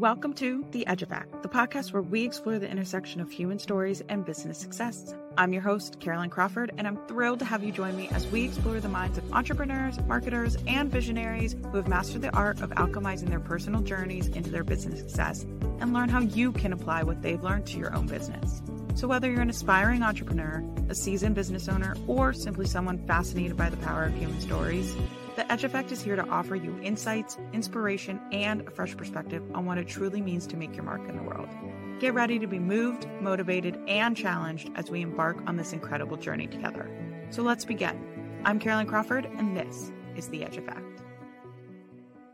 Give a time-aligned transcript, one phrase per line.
[0.00, 4.02] Welcome to The Edge Effect, the podcast where we explore the intersection of human stories
[4.08, 5.14] and business success.
[5.36, 8.46] I'm your host, Carolyn Crawford, and I'm thrilled to have you join me as we
[8.46, 13.28] explore the minds of entrepreneurs, marketers, and visionaries who have mastered the art of alchemizing
[13.28, 15.42] their personal journeys into their business success
[15.80, 18.62] and learn how you can apply what they've learned to your own business.
[18.94, 23.68] So, whether you're an aspiring entrepreneur, a seasoned business owner, or simply someone fascinated by
[23.68, 24.96] the power of human stories,
[25.40, 29.64] the Edge Effect is here to offer you insights, inspiration, and a fresh perspective on
[29.64, 31.48] what it truly means to make your mark in the world.
[31.98, 36.46] Get ready to be moved, motivated, and challenged as we embark on this incredible journey
[36.46, 36.90] together.
[37.30, 38.42] So let's begin.
[38.44, 41.00] I'm Carolyn Crawford, and this is The Edge Effect.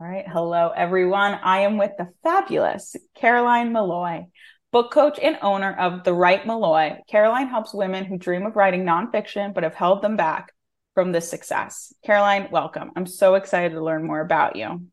[0.00, 0.26] All right.
[0.26, 1.38] Hello, everyone.
[1.44, 4.24] I am with the fabulous Caroline Malloy,
[4.72, 6.98] book coach and owner of The Write Malloy.
[7.08, 10.50] Caroline helps women who dream of writing nonfiction but have held them back
[10.96, 11.92] from this success.
[12.06, 12.90] Caroline, welcome.
[12.96, 14.86] I'm so excited to learn more about you.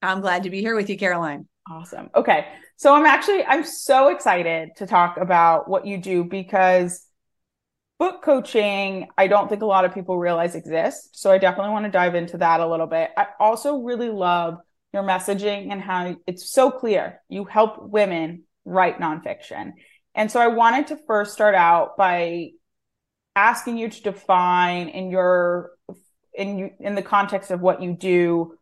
[0.00, 1.46] I'm glad to be here with you, Caroline.
[1.70, 2.08] Awesome.
[2.14, 2.46] Okay.
[2.76, 7.06] So I'm actually I'm so excited to talk about what you do because
[7.98, 11.10] book coaching I don't think a lot of people realize exists.
[11.12, 13.10] So I definitely want to dive into that a little bit.
[13.14, 14.56] I also really love
[14.94, 17.20] your messaging and how it's so clear.
[17.28, 19.72] You help women write nonfiction.
[20.14, 22.52] And so I wanted to first start out by
[23.36, 25.70] asking you to define in your
[26.34, 28.56] in you in the context of what you do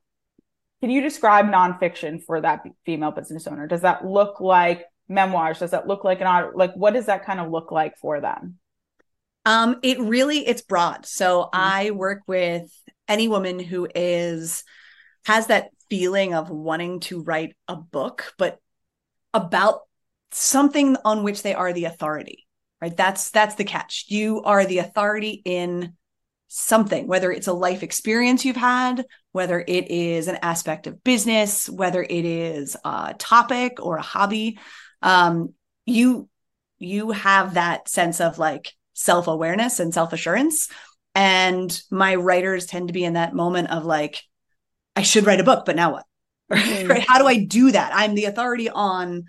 [0.81, 5.71] can you describe nonfiction for that female business owner does that look like memoirs does
[5.71, 6.57] that look like an art?
[6.57, 8.57] like what does that kind of look like for them
[9.45, 11.49] um it really it's broad so mm-hmm.
[11.55, 12.71] i work with
[13.07, 14.65] any woman who is
[15.25, 18.59] has that feeling of wanting to write a book but
[19.33, 19.81] about
[20.31, 22.48] something on which they are the authority
[22.81, 22.97] right?
[22.97, 24.07] That's that's the catch.
[24.09, 25.95] You are the authority in
[26.51, 31.69] something whether it's a life experience you've had whether it is an aspect of business
[31.69, 34.59] whether it is a topic or a hobby
[35.03, 35.53] um,
[35.85, 36.29] you
[36.79, 40.69] you have that sense of like self-awareness and self-assurance.
[41.15, 44.23] And my writers tend to be in that moment of like
[44.95, 46.05] i should write a book but now what?
[46.51, 46.89] Mm-hmm.
[46.89, 47.05] right?
[47.07, 47.93] How do i do that?
[47.95, 49.25] I'm the authority on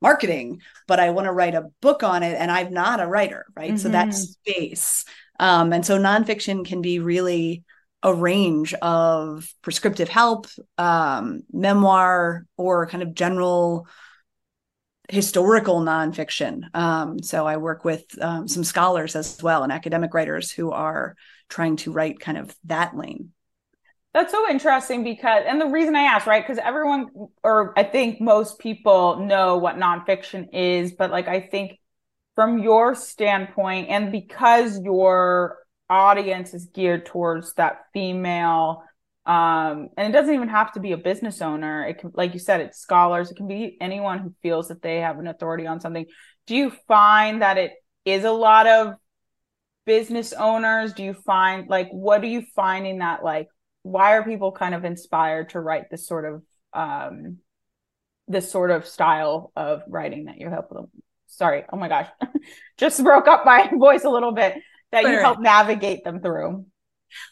[0.00, 3.46] marketing, but I want to write a book on it and I'm not a writer,
[3.54, 3.70] right?
[3.70, 3.78] Mm-hmm.
[3.78, 5.04] So that space.
[5.38, 7.64] Um, and so nonfiction can be really
[8.02, 10.46] a range of prescriptive help,
[10.78, 13.86] um, memoir, or kind of general
[15.10, 16.74] historical nonfiction.
[16.74, 21.16] Um, so I work with um, some scholars as well and academic writers who are
[21.48, 23.32] trying to write kind of that lane.
[24.12, 26.42] That's so interesting because, and the reason I asked, right?
[26.42, 27.06] Because everyone,
[27.44, 31.78] or I think most people know what nonfiction is, but like I think
[32.34, 38.82] from your standpoint, and because your audience is geared towards that female,
[39.26, 41.86] um, and it doesn't even have to be a business owner.
[41.86, 43.30] It can, like you said, it's scholars.
[43.30, 46.06] It can be anyone who feels that they have an authority on something.
[46.48, 48.94] Do you find that it is a lot of
[49.86, 50.94] business owners?
[50.94, 53.46] Do you find like what are you finding that like
[53.82, 56.42] why are people kind of inspired to write this sort of
[56.72, 57.38] um
[58.28, 60.86] this sort of style of writing that you help them?
[61.26, 62.08] Sorry oh my gosh
[62.78, 64.54] just broke up my voice a little bit
[64.92, 66.66] that you help navigate them through.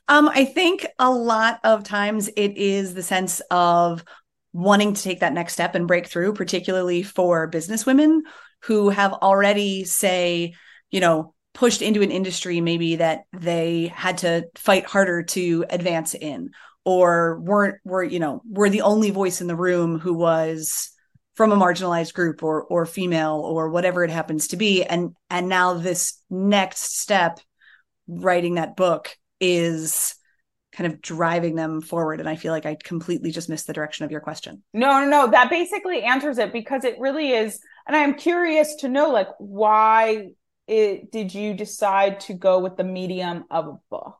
[0.09, 4.05] Um i think a lot of times it is the sense of
[4.53, 8.23] wanting to take that next step and break through particularly for business women
[8.63, 10.55] who have already say
[10.91, 16.15] you know pushed into an industry maybe that they had to fight harder to advance
[16.15, 16.51] in
[16.85, 20.93] or weren't were you know were the only voice in the room who was
[21.35, 24.85] from a marginalized group or or female or whatever it happens to be.
[24.85, 27.41] And and now this next step
[28.07, 30.15] writing that book is
[30.73, 32.21] kind of driving them forward.
[32.21, 34.63] And i feel like i completely just missed the direction of your question.
[34.73, 35.31] No no no.
[35.33, 37.59] That basically answers it because it really is
[37.89, 40.29] and i'm curious to know like why
[40.69, 44.19] it, did you decide to go with the medium of a book?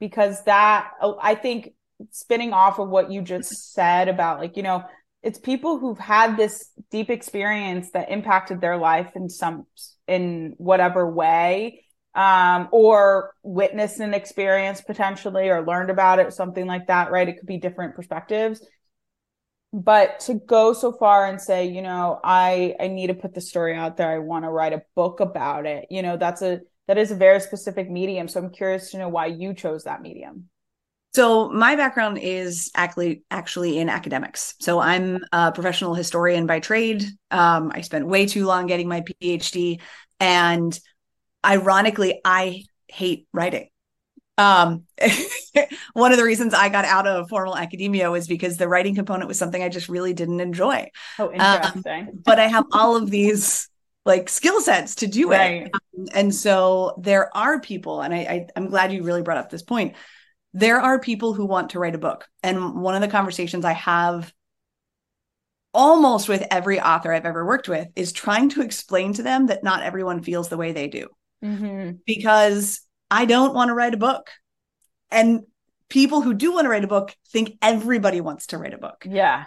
[0.00, 0.90] Because that,
[1.20, 1.72] I think,
[2.10, 4.84] spinning off of what you just said about like, you know,
[5.22, 9.66] it's people who've had this deep experience that impacted their life in some,
[10.06, 16.86] in whatever way, um, or witnessed an experience potentially or learned about it, something like
[16.86, 17.28] that, right?
[17.28, 18.64] It could be different perspectives
[19.72, 23.40] but to go so far and say you know i i need to put the
[23.40, 24.10] story out there.
[24.10, 25.86] I want to write a book about it.
[25.90, 28.28] You know that's a that is a very specific medium.
[28.28, 30.48] So i'm curious to know why you chose that medium.
[31.14, 34.54] So my background is actually actually in academics.
[34.60, 37.04] So i'm a professional historian by trade.
[37.30, 39.80] Um, i spent way too long getting my phd
[40.20, 40.78] and
[41.44, 43.68] ironically i hate writing
[44.38, 44.84] Um,
[45.92, 49.28] one of the reasons I got out of formal academia was because the writing component
[49.28, 50.90] was something I just really didn't enjoy.
[51.18, 52.08] Oh, interesting.
[52.08, 53.68] Um, but I have all of these
[54.06, 55.66] like skill sets to do right.
[55.66, 55.70] it.
[55.74, 59.50] Um, and so there are people, and I, I I'm glad you really brought up
[59.50, 59.96] this point.
[60.54, 62.26] There are people who want to write a book.
[62.42, 64.32] And one of the conversations I have
[65.74, 69.62] almost with every author I've ever worked with is trying to explain to them that
[69.62, 71.08] not everyone feels the way they do.
[71.44, 71.96] Mm-hmm.
[72.06, 74.30] Because I don't want to write a book.
[75.10, 75.42] And
[75.88, 79.06] people who do want to write a book think everybody wants to write a book.
[79.08, 79.44] Yeah.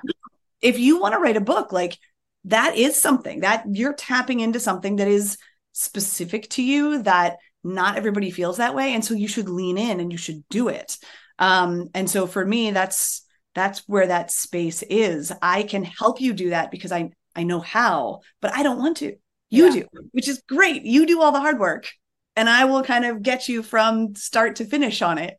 [0.61, 1.97] If you want to write a book, like
[2.45, 5.37] that is something that you're tapping into something that is
[5.73, 8.93] specific to you that not everybody feels that way.
[8.93, 10.97] And so you should lean in and you should do it.
[11.37, 15.31] Um, and so for me, that's that's where that space is.
[15.41, 18.97] I can help you do that because I I know how, but I don't want
[18.97, 19.15] to.
[19.49, 19.71] You yeah.
[19.71, 20.83] do, which is great.
[20.83, 21.91] You do all the hard work
[22.36, 25.38] and I will kind of get you from start to finish on it.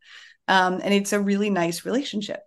[0.48, 2.40] Um, and it's a really nice relationship.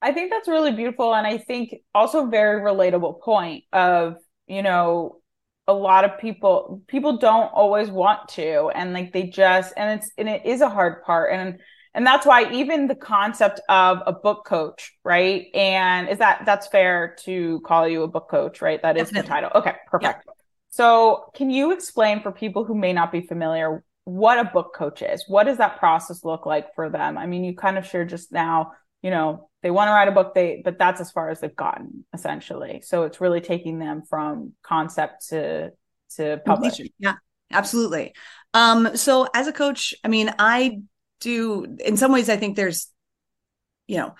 [0.00, 1.14] I think that's really beautiful.
[1.14, 5.20] And I think also very relatable point of, you know,
[5.66, 10.10] a lot of people people don't always want to and like they just and it's
[10.16, 11.58] and it is a hard part and
[11.92, 16.68] and that's why even the concept of a book coach right and is that that's
[16.68, 19.22] fair to call you a book coach right that is Definitely.
[19.22, 20.32] the title okay perfect yeah.
[20.78, 25.02] So, can you explain for people who may not be familiar what a book coach
[25.02, 25.24] is?
[25.26, 27.18] What does that process look like for them?
[27.18, 30.12] I mean, you kind of shared just now, you know, they want to write a
[30.12, 32.80] book, they but that's as far as they've gotten essentially.
[32.84, 35.72] So it's really taking them from concept to
[36.14, 36.80] to publish.
[37.00, 37.14] Yeah,
[37.50, 38.14] absolutely.
[38.54, 40.78] Um, so as a coach, I mean, I
[41.18, 42.86] do in some ways I think there's,
[43.88, 44.14] you know,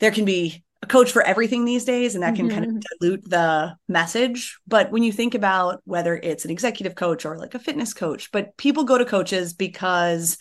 [0.00, 2.54] there can be a coach for everything these days and that can mm-hmm.
[2.54, 2.98] kind of mm-hmm.
[3.00, 7.54] dilute the message but when you think about whether it's an executive coach or like
[7.54, 10.38] a fitness coach but people go to coaches because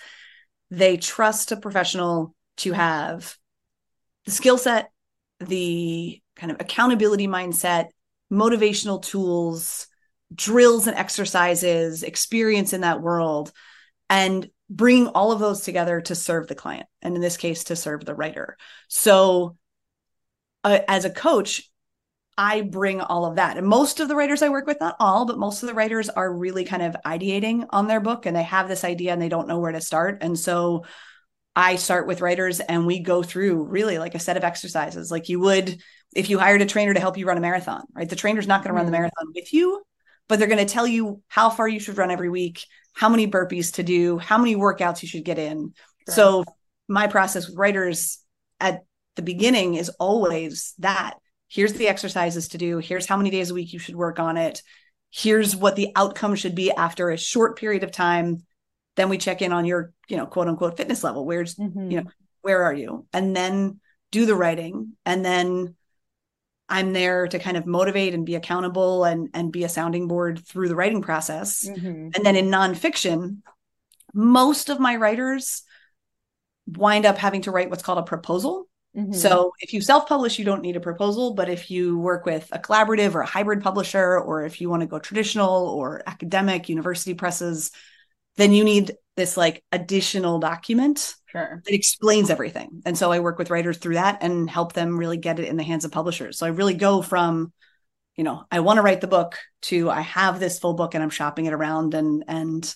[0.69, 3.35] they trust a professional to have
[4.25, 4.91] the skill set
[5.39, 7.87] the kind of accountability mindset
[8.31, 9.87] motivational tools
[10.35, 13.51] drills and exercises experience in that world
[14.09, 17.75] and bring all of those together to serve the client and in this case to
[17.75, 18.57] serve the writer
[18.89, 19.55] so
[20.67, 21.69] uh, as a coach,
[22.37, 23.57] I bring all of that.
[23.57, 26.09] And most of the writers I work with, not all, but most of the writers
[26.09, 29.29] are really kind of ideating on their book and they have this idea and they
[29.29, 30.19] don't know where to start.
[30.21, 30.85] And so
[31.55, 35.29] I start with writers and we go through really like a set of exercises, like
[35.29, 35.81] you would
[36.13, 38.09] if you hired a trainer to help you run a marathon, right?
[38.09, 38.77] The trainer's not going to mm-hmm.
[38.77, 39.01] run the mm-hmm.
[39.01, 39.83] marathon with you,
[40.27, 43.27] but they're going to tell you how far you should run every week, how many
[43.27, 45.73] burpees to do, how many workouts you should get in.
[46.07, 46.15] Sure.
[46.15, 46.45] So
[46.87, 48.19] my process with writers
[48.59, 48.83] at
[49.17, 51.15] the beginning is always that.
[51.49, 52.77] Here's the exercises to do.
[52.77, 54.61] Here's how many days a week you should work on it.
[55.09, 58.45] Here's what the outcome should be after a short period of time.
[58.95, 61.25] Then we check in on your you know quote unquote fitness level.
[61.25, 61.91] Where's mm-hmm.
[61.91, 62.11] you know
[62.41, 63.05] where are you?
[63.11, 63.79] And then
[64.11, 64.93] do the writing.
[65.05, 65.75] And then
[66.69, 70.45] i'm there to kind of motivate and be accountable and and be a sounding board
[70.45, 71.65] through the writing process.
[71.65, 72.09] Mm-hmm.
[72.13, 73.37] and then in nonfiction
[74.13, 75.63] most of my writers
[76.67, 78.67] wind up having to write what's called a proposal
[78.97, 79.13] Mm-hmm.
[79.13, 82.57] So if you self-publish, you don't need a proposal, but if you work with a
[82.57, 87.13] collaborative or a hybrid publisher, or if you want to go traditional or academic university
[87.13, 87.71] presses,
[88.37, 91.61] then you need this like additional document sure.
[91.63, 92.81] that explains everything.
[92.85, 95.57] And so I work with writers through that and help them really get it in
[95.57, 96.37] the hands of publishers.
[96.37, 97.51] So I really go from,
[98.15, 101.03] you know, I want to write the book to I have this full book and
[101.03, 102.75] I'm shopping it around and and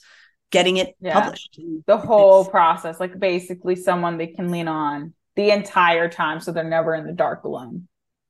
[0.52, 1.20] getting it yeah.
[1.20, 1.60] published.
[1.88, 6.52] The whole it's, process, like basically someone they can lean on the entire time so
[6.52, 7.88] they're never in the dark alone.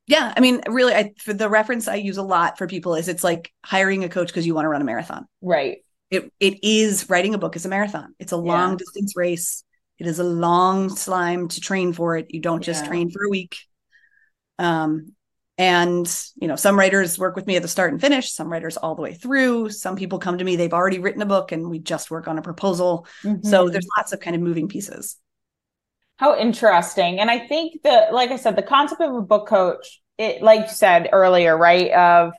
[0.08, 3.08] Yeah i mean really I, for the reference i use a lot for people is
[3.08, 5.26] it's like hiring a coach because you want to run a marathon.
[5.42, 5.80] Right.
[6.10, 8.14] It it is writing a book is a marathon.
[8.20, 9.64] It's a long distance race.
[9.98, 12.28] It is a long slime to train for it.
[12.34, 12.90] You don't just yeah.
[12.90, 13.58] train for a week.
[14.60, 15.14] Um
[15.58, 18.76] and you know some writers work with me at the start and finish some writers
[18.78, 19.70] all the way through.
[19.70, 22.38] Some people come to me they've already written a book and we just work on
[22.38, 23.08] a proposal.
[23.24, 23.48] Mm-hmm.
[23.48, 25.18] so there's lots of kind of moving pieces
[26.22, 27.20] how interesting.
[27.20, 30.62] And I think that, like I said, the concept of a book coach, it, like
[30.62, 31.92] you said earlier, right?
[31.92, 32.34] Of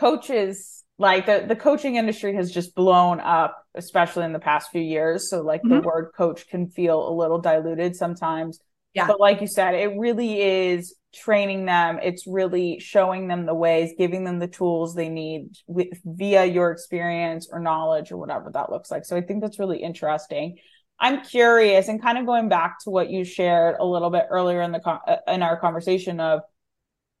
[0.00, 4.80] coaches, like the, the coaching industry has just blown up, especially in the past few
[4.80, 5.28] years.
[5.28, 5.74] So, like, mm-hmm.
[5.74, 8.60] the word coach can feel a little diluted sometimes.
[8.94, 9.08] Yeah.
[9.08, 11.98] But, like you said, it really is training them.
[12.02, 16.70] It's really showing them the ways, giving them the tools they need with, via your
[16.70, 19.04] experience or knowledge or whatever that looks like.
[19.04, 20.56] So, I think that's really interesting.
[20.98, 24.62] I'm curious and kind of going back to what you shared a little bit earlier
[24.62, 26.40] in the uh, in our conversation of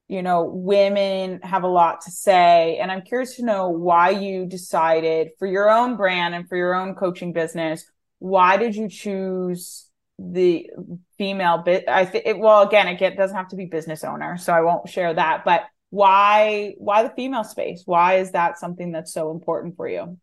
[0.08, 4.46] you know women have a lot to say and I'm curious to know why you
[4.46, 7.84] decided for your own brand and for your own coaching business
[8.18, 10.70] why did you choose the
[11.18, 14.50] female bit i think well again it get, doesn't have to be business owner so
[14.50, 17.82] i won't share that but why why the female space?
[17.84, 20.18] Why is that something that's so important for you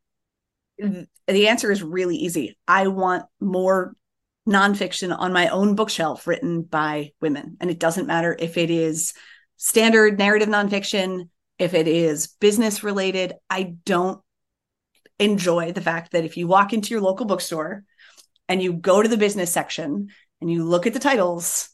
[1.28, 3.96] the answer is really easy i want more
[4.48, 9.14] nonfiction on my own bookshelf written by women and it doesn't matter if it is
[9.58, 14.22] standard narrative nonfiction if it is business related i don't
[15.20, 17.84] enjoy the fact that if you walk into your local bookstore
[18.50, 20.10] and you go to the business section
[20.42, 21.70] and you look at the titles,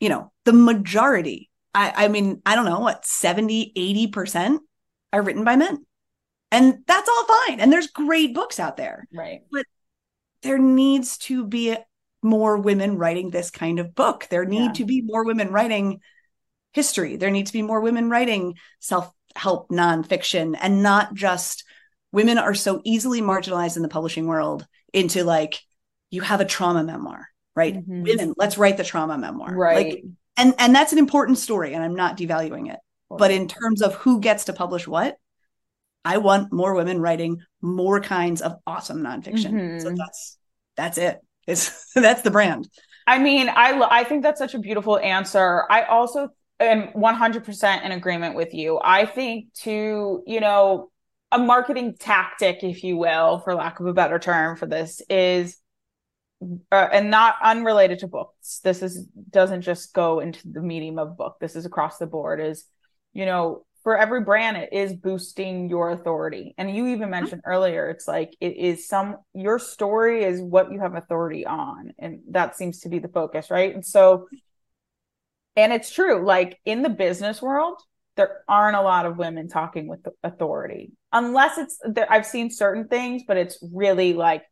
[0.00, 3.72] you know, the majority, I, I mean, I don't know what, 70,
[4.12, 4.58] 80%
[5.12, 5.84] are written by men.
[6.54, 7.60] And that's all fine.
[7.60, 9.06] And there's great books out there.
[9.12, 9.40] Right.
[9.50, 9.66] But
[10.42, 11.76] there needs to be
[12.22, 14.26] more women writing this kind of book.
[14.30, 14.72] There need yeah.
[14.72, 16.00] to be more women writing
[16.72, 17.16] history.
[17.16, 21.64] There need to be more women writing self help nonfiction and not just
[22.12, 25.60] women are so easily marginalized in the publishing world into like
[26.10, 28.02] you have a trauma memoir right mm-hmm.
[28.02, 30.04] women let's write the trauma memoir right like
[30.36, 32.78] and and that's an important story and i'm not devaluing it
[33.10, 35.16] but in terms of who gets to publish what
[36.04, 39.78] i want more women writing more kinds of awesome nonfiction mm-hmm.
[39.80, 40.38] so that's
[40.76, 42.68] that's it it's that's the brand
[43.06, 46.28] i mean i i think that's such a beautiful answer i also
[46.60, 50.90] am 100% in agreement with you i think to you know
[51.34, 55.58] a marketing tactic, if you will, for lack of a better term for this, is
[56.70, 58.60] uh, and not unrelated to books.
[58.62, 61.36] This is doesn't just go into the medium of book.
[61.40, 62.40] This is across the board.
[62.40, 62.64] Is
[63.12, 67.10] you know for every brand it is boosting your authority and you even mm-hmm.
[67.10, 67.52] mentioned mm-hmm.
[67.52, 72.20] earlier it's like it is some your story is what you have authority on and
[72.30, 74.26] that seems to be the focus right and so
[75.54, 77.80] and it's true like in the business world
[78.16, 83.22] there aren't a lot of women talking with authority unless it's i've seen certain things
[83.26, 84.42] but it's really like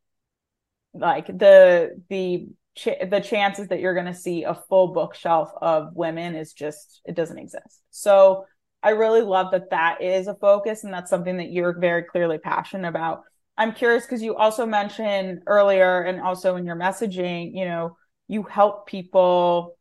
[0.95, 2.47] like the the
[2.77, 7.01] ch- the chances that you're going to see a full bookshelf of women is just
[7.07, 8.45] it doesn't exist so
[8.83, 12.39] i really love that that is a focus and that's something that you're very clearly
[12.39, 13.23] passionate about
[13.57, 17.97] i'm curious because you also mentioned earlier and also in your messaging you know
[18.29, 19.77] you help people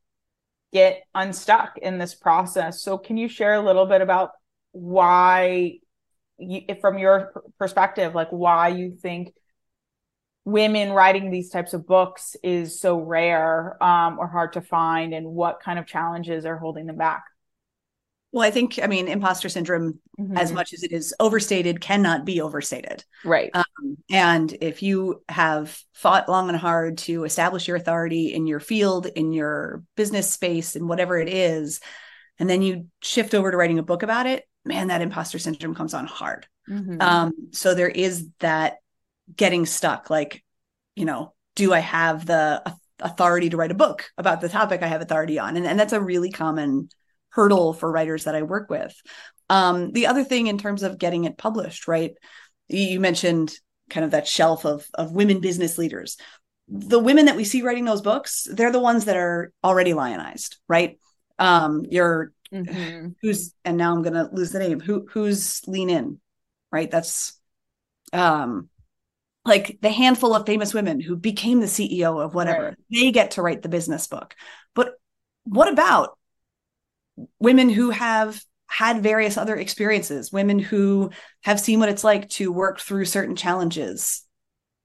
[0.74, 2.82] get unstuck in this process.
[2.82, 4.32] So, can you share a little bit about
[4.72, 5.80] why,
[6.38, 9.34] you, from your perspective, like why you think
[10.44, 15.28] women writing these types of books is so rare um, or hard to find, and
[15.28, 17.24] what kind of challenges are holding them back?
[18.34, 20.38] Well, I think, I mean, imposter syndrome, mm-hmm.
[20.38, 23.04] as much as it is overstated, cannot be overstated.
[23.26, 23.52] Right.
[23.54, 28.62] Um, and if you have fought long and hard to establish your authority in your
[28.62, 31.82] field, in your business space, and whatever it is,
[32.40, 35.76] and then you shift over to writing a book about it, man, that imposter syndrome
[35.76, 36.48] comes on hard.
[36.70, 37.02] Mm-hmm.
[37.02, 38.78] Um, so there is that
[39.36, 40.10] getting stuck.
[40.10, 40.42] Like,
[40.96, 42.64] you know, do I have the
[43.00, 45.58] authority to write a book about the topic I have authority on?
[45.58, 46.90] And, and that's a really common
[47.32, 48.96] hurdle for writers that I work with.
[49.50, 52.14] Um, the other thing in terms of getting it published, right?
[52.70, 53.54] You mentioned
[53.90, 56.18] kind of that shelf of of women business leaders.
[56.70, 60.58] The women that we see writing those books, they're the ones that are already lionized,
[60.70, 60.98] right?
[61.38, 63.10] Um, you're mm-hmm.
[63.22, 64.80] who's and now I'm gonna lose the name.
[64.80, 66.20] Who who's lean in,
[66.72, 66.90] right?
[66.90, 67.38] That's
[68.14, 68.70] um
[69.44, 72.78] like the handful of famous women who became the CEO of whatever, right.
[72.92, 74.36] they get to write the business book.
[74.76, 74.94] But
[75.44, 76.18] what about
[77.40, 81.12] women who have had various other experiences, women who
[81.44, 84.24] have seen what it's like to work through certain challenges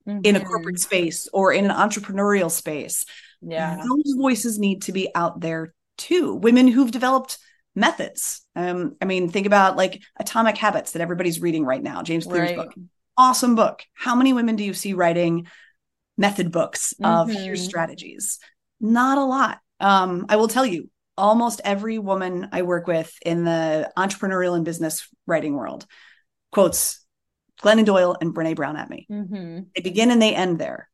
[0.07, 0.19] mm-hmm.
[0.23, 0.81] in a corporate mm-hmm.
[0.81, 3.05] space or in an entrepreneurial space.
[3.41, 3.77] Yeah.
[3.77, 6.35] Those voices need to be out there too.
[6.35, 7.37] Women who've developed
[7.75, 8.41] methods.
[8.55, 12.49] Um, I mean, think about like Atomic Habits that everybody's reading right now, James Clear's
[12.49, 12.57] right.
[12.57, 12.73] book.
[13.15, 13.83] Awesome book.
[13.93, 15.47] How many women do you see writing
[16.17, 17.41] method books of mm-hmm.
[17.41, 18.39] here's strategies?
[18.81, 19.59] Not a lot.
[19.79, 24.65] Um, I will tell you, almost every woman I work with in the entrepreneurial and
[24.65, 25.85] business writing world
[26.51, 27.03] quotes
[27.61, 29.07] Glennon Doyle and Brene Brown at me.
[29.11, 29.59] Mm-hmm.
[29.75, 30.89] They begin and they end there.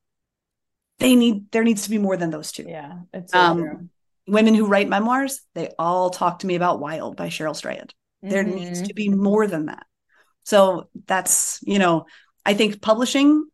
[1.00, 2.66] They need there needs to be more than those two.
[2.68, 3.90] Yeah, it's so um,
[4.28, 5.42] women who write memoirs.
[5.54, 7.94] They all talk to me about Wild by Cheryl Strayed.
[8.24, 8.30] Mm-hmm.
[8.30, 9.86] There needs to be more than that.
[10.44, 12.06] So that's you know
[12.46, 13.46] I think publishing,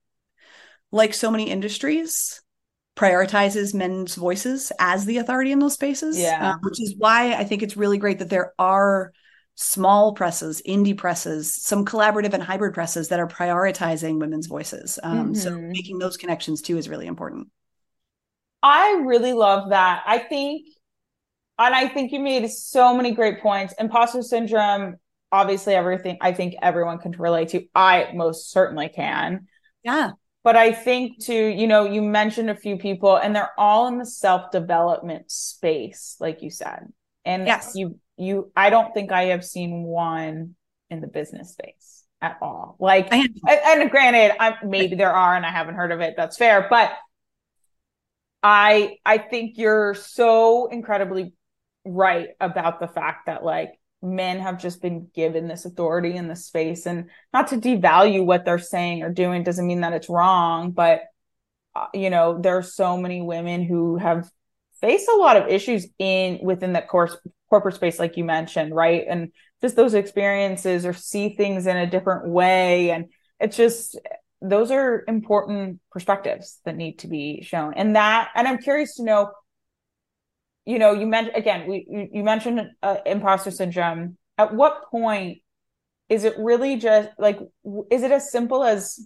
[0.92, 2.42] like so many industries,
[3.00, 6.20] prioritizes men's voices as the authority in those spaces.
[6.20, 6.52] Yeah.
[6.52, 9.14] Uh, which is why I think it's really great that there are
[9.56, 15.00] small presses, indie presses, some collaborative and hybrid presses that are prioritizing women's voices.
[15.02, 15.34] Um, mm-hmm.
[15.36, 17.48] So making those connections too is really important.
[18.62, 20.04] I really love that.
[20.06, 20.68] I think,
[21.58, 23.74] and I think you made so many great points.
[23.80, 24.98] Imposter syndrome,
[25.32, 27.66] obviously, everything I think everyone can relate to.
[27.74, 29.48] I most certainly can.
[29.84, 30.12] Yeah
[30.44, 33.98] but I think to, you know, you mentioned a few people and they're all in
[33.98, 36.88] the self-development space, like you said.
[37.26, 37.74] And yes.
[37.76, 40.56] you you I don't think I have seen one
[40.90, 42.76] in the business space at all.
[42.80, 46.16] Like and, and granted, I maybe there are and I haven't heard of it.
[46.18, 46.68] That's fair.
[46.70, 46.92] But
[48.42, 51.34] I I think you're so incredibly
[51.86, 56.46] right about the fact that like men have just been given this authority in this
[56.46, 56.86] space.
[56.86, 61.02] And not to devalue what they're saying or doing doesn't mean that it's wrong but
[61.76, 64.30] uh, you know there are so many women who have
[64.82, 67.16] faced a lot of issues in within that course
[67.50, 69.06] corporate space like you mentioned right?
[69.08, 72.92] And just those experiences or see things in a different way.
[72.92, 73.06] And
[73.40, 74.00] it's just
[74.42, 77.74] those are important perspectives that need to be shown.
[77.74, 79.32] And that and i'm curious to know
[80.66, 84.18] you know, you mentioned again, we you, you mentioned uh, imposter syndrome.
[84.38, 85.40] At what point
[86.08, 87.40] is it really just like
[87.92, 89.00] is it as simple as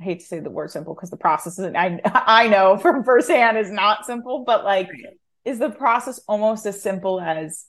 [0.00, 3.04] I hate to say the word simple because the process is I I know from
[3.04, 4.88] firsthand is not simple, but like
[5.44, 7.66] is the process almost as simple as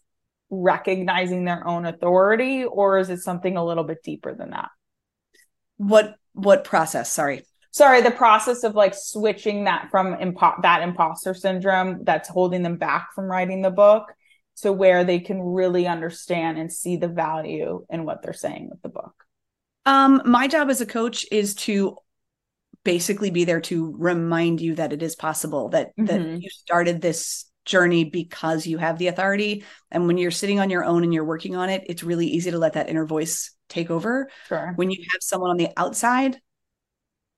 [0.50, 4.70] recognizing their own authority or is it something a little bit deeper than that?
[5.78, 7.12] What what process?
[7.12, 12.62] Sorry sorry the process of like switching that from impo- that imposter syndrome that's holding
[12.62, 14.14] them back from writing the book
[14.58, 18.82] to where they can really understand and see the value in what they're saying with
[18.82, 19.14] the book
[19.86, 21.98] um my job as a coach is to
[22.84, 26.06] basically be there to remind you that it is possible that mm-hmm.
[26.06, 30.72] that you started this journey because you have the authority and when you're sitting on
[30.72, 33.54] your own and you're working on it it's really easy to let that inner voice
[33.70, 34.74] take over sure.
[34.76, 36.40] when you have someone on the outside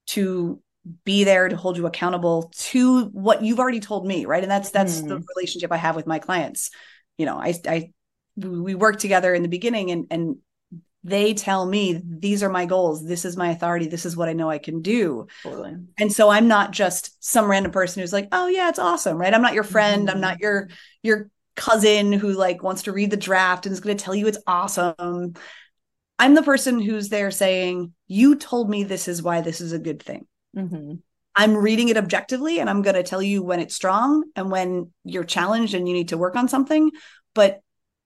[0.07, 0.61] to
[1.05, 4.71] be there to hold you accountable to what you've already told me right and that's
[4.71, 5.07] that's mm.
[5.07, 5.25] the mm-hmm.
[5.35, 6.71] relationship i have with my clients
[7.17, 7.89] you know i i
[8.35, 10.37] we work together in the beginning and and
[11.05, 14.33] they tell me these are my goals this is my authority this is what i
[14.33, 15.75] know i can do totally.
[15.97, 19.33] and so i'm not just some random person who's like oh yeah it's awesome right
[19.33, 20.11] i'm not your friend mm.
[20.11, 20.69] i'm not your
[21.01, 24.27] your cousin who like wants to read the draft and is going to tell you
[24.27, 25.33] it's awesome
[26.19, 29.79] I'm the person who's there saying, You told me this is why this is a
[29.79, 30.27] good thing.
[30.55, 30.95] Mm-hmm.
[31.35, 34.91] I'm reading it objectively and I'm going to tell you when it's strong and when
[35.03, 36.91] you're challenged and you need to work on something.
[37.33, 37.61] But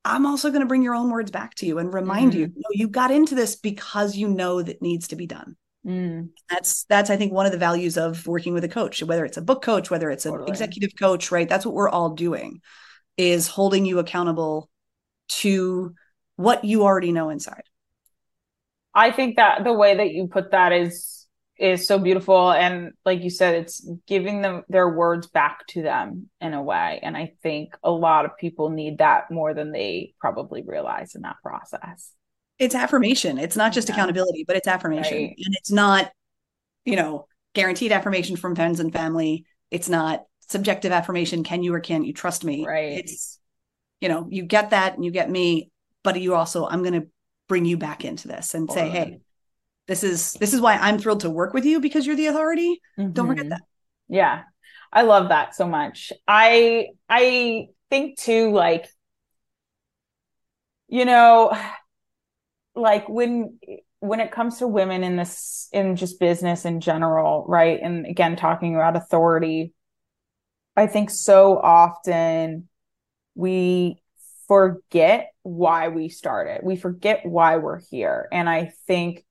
[0.05, 2.39] I'm also going to bring your own words back to you and remind mm-hmm.
[2.39, 5.57] you, no, you got into this because you know that needs to be done.
[5.85, 6.29] Mm.
[6.49, 9.37] That's that's I think one of the values of working with a coach, whether it's
[9.37, 11.47] a book coach, whether it's an executive coach, right?
[11.47, 12.61] That's what we're all doing
[13.15, 14.69] is holding you accountable
[15.29, 15.93] to
[16.35, 17.63] what you already know inside.
[18.97, 21.27] I think that the way that you put that is
[21.59, 26.29] is so beautiful and like you said it's giving them their words back to them
[26.39, 30.13] in a way and I think a lot of people need that more than they
[30.19, 32.11] probably realize in that process.
[32.59, 33.39] It's affirmation.
[33.39, 33.95] It's not just yeah.
[33.95, 35.17] accountability, but it's affirmation.
[35.17, 35.35] Right.
[35.43, 36.11] And it's not
[36.85, 39.45] you know, guaranteed affirmation from friends and family.
[39.69, 42.65] It's not subjective affirmation can you or can't you trust me.
[42.65, 42.99] Right.
[42.99, 43.39] It's
[43.99, 45.69] you know, you get that and you get me,
[46.03, 47.07] but you also I'm going to
[47.47, 49.19] bring you back into this and say, hey,
[49.87, 52.81] this is this is why I'm thrilled to work with you because you're the authority.
[52.99, 53.11] Mm-hmm.
[53.13, 53.49] Don't forget mm-hmm.
[53.51, 53.61] that.
[54.09, 54.43] Yeah.
[54.91, 56.11] I love that so much.
[56.27, 58.87] I I think too like
[60.87, 61.57] you know
[62.75, 63.59] like when
[63.99, 67.79] when it comes to women in this in just business in general, right?
[67.81, 69.73] And again talking about authority,
[70.75, 72.69] I think so often
[73.35, 74.01] we
[74.47, 76.61] forget why we started.
[76.63, 78.27] We forget why we're here.
[78.31, 79.25] And I think,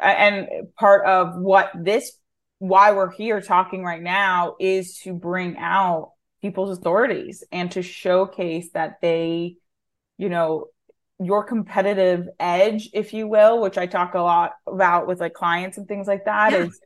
[0.00, 2.12] and part of what this,
[2.58, 8.70] why we're here talking right now is to bring out people's authorities and to showcase
[8.74, 9.56] that they,
[10.18, 10.66] you know,
[11.18, 15.78] your competitive edge, if you will, which I talk a lot about with like clients
[15.78, 16.58] and things like that, yeah.
[16.58, 16.80] is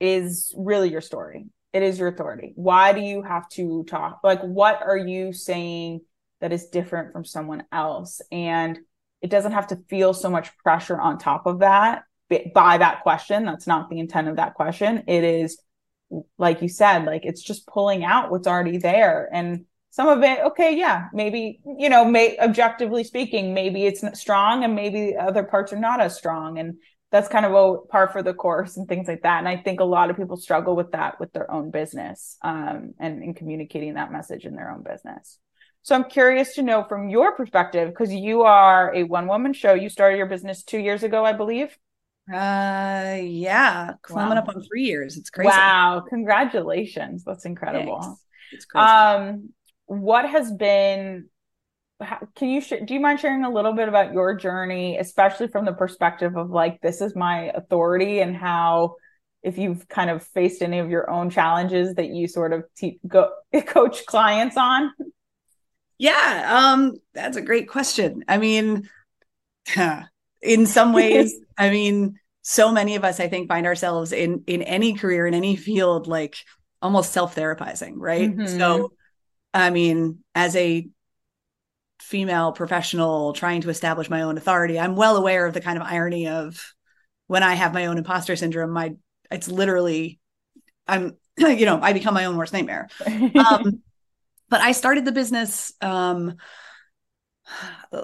[0.00, 1.46] is really your story.
[1.72, 2.52] It is your authority.
[2.54, 4.20] Why do you have to talk?
[4.22, 6.00] Like, what are you saying
[6.40, 8.20] that is different from someone else.
[8.30, 8.78] And
[9.20, 12.02] it doesn't have to feel so much pressure on top of that
[12.54, 13.44] by that question.
[13.44, 15.04] That's not the intent of that question.
[15.06, 15.60] It is
[16.38, 19.28] like you said like it's just pulling out what's already there.
[19.32, 24.62] And some of it okay yeah maybe you know may objectively speaking maybe it's strong
[24.62, 26.58] and maybe other parts are not as strong.
[26.58, 26.74] And
[27.10, 29.38] that's kind of a par for the course and things like that.
[29.38, 32.94] And i think a lot of people struggle with that with their own business um,
[33.00, 35.38] and in communicating that message in their own business
[35.82, 39.74] so I'm curious to know from your perspective, because you are a one woman show.
[39.74, 41.76] You started your business two years ago, I believe.
[42.32, 44.42] Uh, yeah, climbing wow.
[44.42, 45.16] up on three years.
[45.16, 45.48] It's crazy.
[45.48, 47.24] Wow, congratulations!
[47.24, 48.02] That's incredible.
[48.02, 48.24] Thanks.
[48.52, 48.86] It's crazy.
[48.86, 49.50] Um,
[49.86, 51.28] what has been?
[52.36, 55.64] Can you sh- do you mind sharing a little bit about your journey, especially from
[55.64, 58.96] the perspective of like this is my authority and how
[59.42, 63.00] if you've kind of faced any of your own challenges that you sort of te-
[63.06, 63.30] go
[63.66, 64.92] coach clients on.
[65.98, 68.24] Yeah, um, that's a great question.
[68.28, 68.88] I mean,
[70.42, 74.62] in some ways, I mean, so many of us, I think, find ourselves in in
[74.62, 76.36] any career in any field, like
[76.80, 78.30] almost self therapizing, right?
[78.30, 78.58] Mm-hmm.
[78.58, 78.92] So,
[79.52, 80.88] I mean, as a
[82.00, 85.84] female professional trying to establish my own authority, I'm well aware of the kind of
[85.84, 86.74] irony of
[87.26, 88.70] when I have my own imposter syndrome.
[88.70, 88.94] My
[89.30, 90.20] it's literally,
[90.86, 92.88] I'm, you know, I become my own worst nightmare.
[93.34, 93.82] Um,
[94.48, 96.36] but I started the business, um,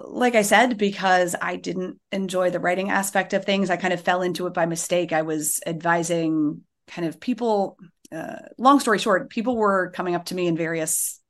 [0.07, 3.71] like I said, because I didn't enjoy the writing aspect of things.
[3.71, 5.13] I kind of fell into it by mistake.
[5.13, 7.77] I was advising kind of people.
[8.13, 11.21] Uh, long story short, people were coming up to me in various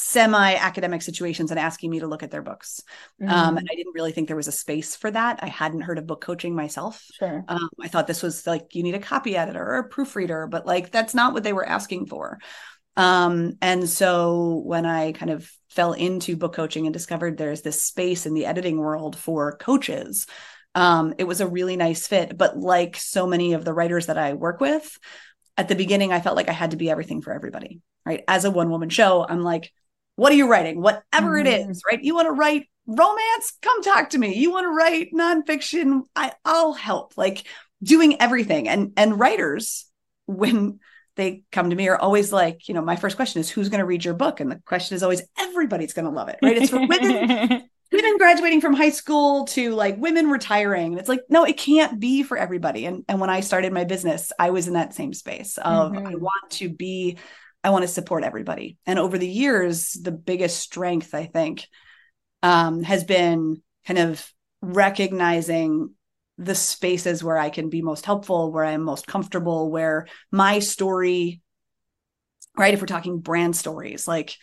[0.00, 2.80] semi academic situations and asking me to look at their books.
[3.20, 3.32] Mm-hmm.
[3.32, 5.40] Um, and I didn't really think there was a space for that.
[5.42, 7.04] I hadn't heard of book coaching myself.
[7.18, 7.44] Sure.
[7.48, 10.66] Um, I thought this was like you need a copy editor or a proofreader, but
[10.66, 12.38] like that's not what they were asking for.
[12.96, 17.82] Um, and so when I kind of fell into book coaching and discovered there's this
[17.82, 20.26] space in the editing world for coaches,
[20.74, 22.36] um, it was a really nice fit.
[22.36, 24.98] But like so many of the writers that I work with,
[25.56, 27.80] at the beginning, I felt like I had to be everything for everybody.
[28.06, 28.22] Right.
[28.26, 29.72] As a one woman show, I'm like,
[30.16, 30.80] what are you writing?
[30.80, 31.46] Whatever mm-hmm.
[31.46, 32.02] it is, right?
[32.02, 33.52] You want to write romance?
[33.60, 34.34] Come talk to me.
[34.34, 36.02] You want to write nonfiction?
[36.16, 37.12] I, I'll help.
[37.16, 37.44] Like
[37.82, 38.68] doing everything.
[38.68, 39.86] And and writers,
[40.26, 40.80] when
[41.18, 43.80] they come to me, are always like, you know, my first question is, who's going
[43.80, 44.40] to read your book?
[44.40, 46.56] And the question is always, everybody's going to love it, right?
[46.56, 47.68] It's for women.
[47.92, 50.92] women graduating from high school to like women retiring.
[50.92, 52.86] And it's like, no, it can't be for everybody.
[52.86, 56.06] And and when I started my business, I was in that same space of mm-hmm.
[56.06, 57.18] I want to be
[57.64, 58.78] I want to support everybody.
[58.86, 61.66] And over the years, the biggest strength, I think,
[62.42, 65.94] um, has been kind of recognizing
[66.38, 71.42] the spaces where I can be most helpful, where I'm most comfortable, where my story,
[72.56, 72.72] right?
[72.72, 74.36] If we're talking brand stories, like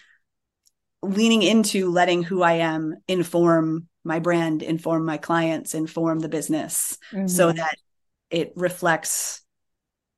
[1.02, 6.98] leaning into letting who I am inform my brand, inform my clients, inform the business
[7.12, 7.28] mm-hmm.
[7.28, 7.76] so that
[8.30, 9.42] it reflects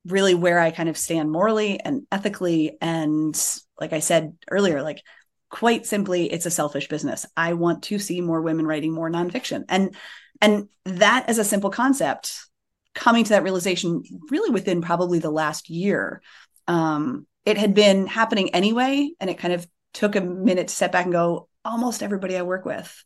[0.06, 2.78] really where I kind of stand morally and ethically.
[2.82, 3.40] And
[3.80, 5.04] like I said earlier, like
[5.50, 7.26] quite simply, it's a selfish business.
[7.36, 9.64] I want to see more women writing more nonfiction.
[9.70, 9.96] And
[10.42, 12.48] and that as a simple concept,
[12.94, 16.22] coming to that realization really within probably the last year.
[16.68, 20.92] Um, it had been happening anyway, and it kind of took a minute to step
[20.92, 23.04] back and go, almost everybody I work with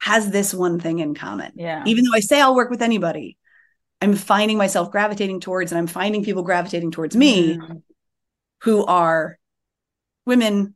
[0.00, 1.52] has this one thing in common.
[1.54, 1.82] Yeah.
[1.86, 3.38] Even though I say I'll work with anybody,
[4.02, 7.82] I'm finding myself gravitating towards, and I'm finding people gravitating towards me mm.
[8.62, 9.38] who are
[10.26, 10.74] women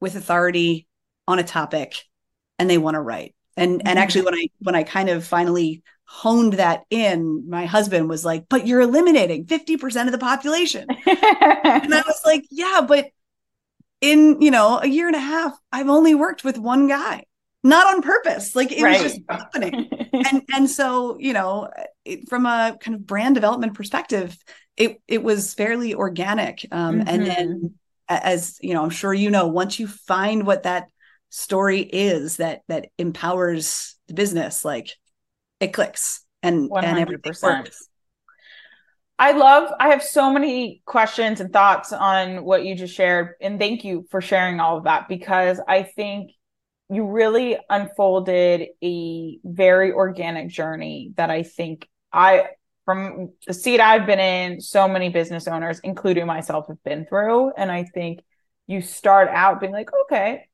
[0.00, 0.86] with authority
[1.28, 1.96] on a topic
[2.58, 3.34] and they want to write.
[3.56, 3.82] And mm.
[3.84, 8.24] and actually when I when I kind of finally honed that in, my husband was
[8.24, 10.86] like, but you're eliminating 50% of the population.
[10.88, 13.10] and I was like, yeah, but
[14.00, 17.26] in, you know, a year and a half, I've only worked with one guy
[17.62, 19.02] not on purpose like it right.
[19.02, 21.68] was just happening and and so you know
[22.04, 24.36] it, from a kind of brand development perspective
[24.76, 27.08] it it was fairly organic um, mm-hmm.
[27.08, 27.74] and then
[28.10, 30.88] as you know i'm sure you know once you find what that
[31.30, 34.90] story is that that empowers the business like
[35.60, 36.84] it clicks and 100%.
[36.84, 37.88] and everything works
[39.20, 43.34] I love, I have so many questions and thoughts on what you just shared.
[43.42, 46.30] And thank you for sharing all of that because I think
[46.88, 52.46] you really unfolded a very organic journey that I think I
[52.90, 57.52] from the seat I've been in, so many business owners, including myself, have been through.
[57.56, 58.20] And I think
[58.66, 60.48] you start out being like, okay,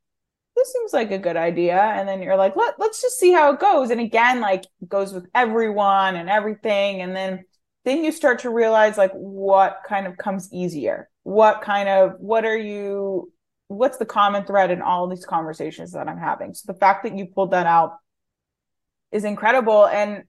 [0.55, 1.81] this seems like a good idea.
[1.81, 3.91] And then you're like, Let, let's just see how it goes.
[3.91, 7.01] And again, like it goes with everyone and everything.
[7.01, 7.45] And then
[7.87, 11.09] then you start to realize like what kind of comes easier.
[11.23, 13.33] What kind of what are you
[13.69, 16.55] what's the common thread in all these conversations that I'm having.
[16.55, 17.97] So the fact that you pulled that out
[19.11, 20.25] is incredible and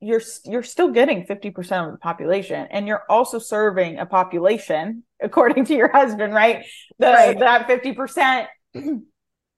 [0.00, 5.64] you're you're still getting 50% of the population and you're also serving a population according
[5.66, 6.64] to your husband, right?
[6.98, 7.38] The right.
[7.38, 8.46] that 50%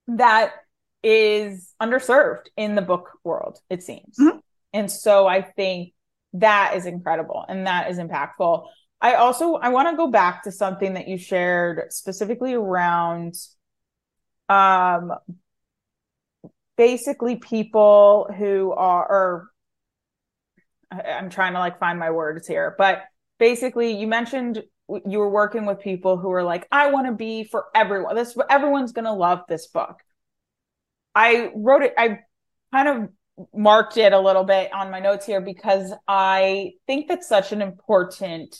[0.09, 0.53] that
[1.03, 4.17] is underserved in the book world, it seems.
[4.19, 4.39] Mm-hmm.
[4.73, 5.93] And so I think
[6.35, 8.67] that is incredible and that is impactful.
[9.01, 13.35] I also I want to go back to something that you shared specifically around
[14.49, 15.13] um
[16.77, 19.51] basically people who are or
[20.91, 23.03] I'm trying to like find my words here, but
[23.39, 24.63] basically you mentioned
[25.07, 28.17] you were working with people who were like, I want to be for everyone.
[28.17, 30.01] This everyone's gonna love this book.
[31.15, 32.21] I wrote it, I
[32.73, 33.09] kind of
[33.55, 37.63] marked it a little bit on my notes here because I think that's such an
[37.63, 38.57] important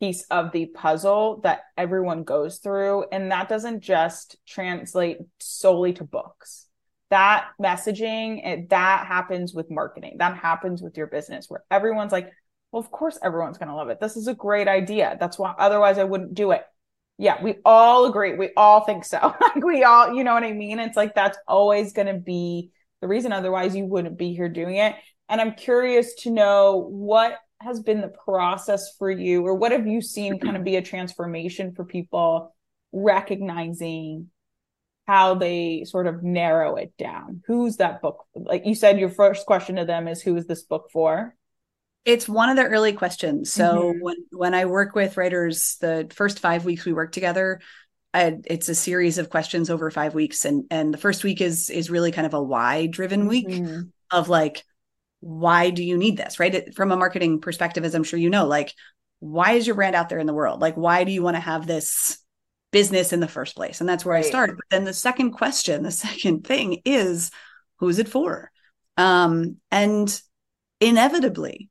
[0.00, 3.04] piece of the puzzle that everyone goes through.
[3.12, 6.66] And that doesn't just translate solely to books.
[7.10, 10.16] That messaging, it, that happens with marketing.
[10.18, 12.30] That happens with your business where everyone's like,
[12.72, 14.00] well, of course everyone's going to love it.
[14.00, 15.16] This is a great idea.
[15.18, 16.62] That's why otherwise I wouldn't do it.
[17.18, 18.34] Yeah, we all agree.
[18.34, 19.18] We all think so.
[19.40, 20.78] like we all, you know what I mean?
[20.78, 22.70] It's like that's always going to be
[23.00, 23.32] the reason.
[23.32, 24.94] Otherwise, you wouldn't be here doing it.
[25.28, 29.86] And I'm curious to know what has been the process for you, or what have
[29.86, 32.54] you seen kind of be a transformation for people
[32.92, 34.30] recognizing
[35.10, 37.42] how they sort of narrow it down?
[37.48, 38.24] Who's that book?
[38.36, 41.34] Like you said, your first question to them is who is this book for?
[42.04, 43.52] It's one of the early questions.
[43.52, 44.00] So mm-hmm.
[44.00, 47.60] when when I work with writers, the first five weeks we work together,
[48.14, 51.70] I, it's a series of questions over five weeks, and and the first week is
[51.70, 53.82] is really kind of a why driven week mm-hmm.
[54.12, 54.64] of like
[55.18, 58.30] why do you need this right it, from a marketing perspective as i'm sure you
[58.30, 58.72] know like
[59.18, 61.40] why is your brand out there in the world like why do you want to
[61.40, 62.16] have this
[62.72, 64.24] business in the first place and that's where right.
[64.24, 64.56] i started.
[64.56, 67.30] but then the second question the second thing is
[67.78, 68.50] who's it for
[68.96, 70.20] um and
[70.80, 71.68] inevitably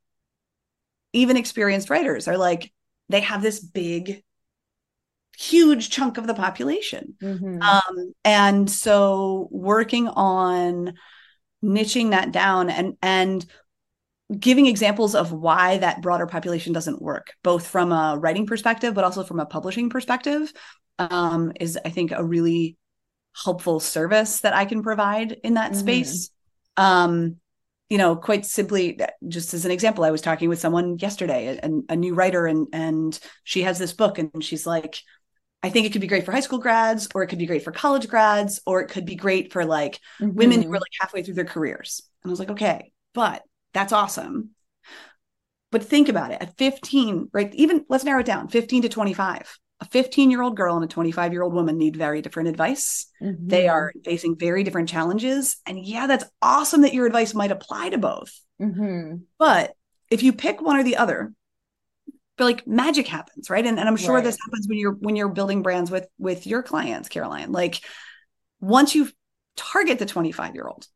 [1.12, 2.72] even experienced writers are like
[3.08, 4.22] they have this big
[5.38, 7.62] huge chunk of the population mm-hmm.
[7.62, 10.92] um and so working on
[11.64, 13.46] niching that down and and
[14.38, 19.04] giving examples of why that broader population doesn't work both from a writing perspective but
[19.04, 20.52] also from a publishing perspective
[20.98, 22.76] um, is i think a really
[23.44, 25.80] helpful service that i can provide in that mm-hmm.
[25.80, 26.30] space
[26.76, 27.36] um,
[27.88, 31.92] you know quite simply just as an example i was talking with someone yesterday a,
[31.92, 35.02] a new writer and and she has this book and she's like
[35.62, 37.62] I think it could be great for high school grads, or it could be great
[37.62, 40.34] for college grads, or it could be great for like mm-hmm.
[40.34, 42.00] women who are like halfway through their careers.
[42.22, 44.50] And I was like, okay, but that's awesome.
[45.70, 47.54] But think about it at 15, right?
[47.54, 49.58] Even let's narrow it down 15 to 25.
[49.82, 53.06] A 15 year old girl and a 25 year old woman need very different advice.
[53.22, 53.48] Mm-hmm.
[53.48, 55.56] They are facing very different challenges.
[55.64, 58.38] And yeah, that's awesome that your advice might apply to both.
[58.60, 59.16] Mm-hmm.
[59.38, 59.72] But
[60.10, 61.32] if you pick one or the other,
[62.40, 64.24] but like magic happens right and, and i'm sure right.
[64.24, 67.84] this happens when you're when you're building brands with with your clients caroline like
[68.60, 69.10] once you
[69.56, 70.86] target the 25 year old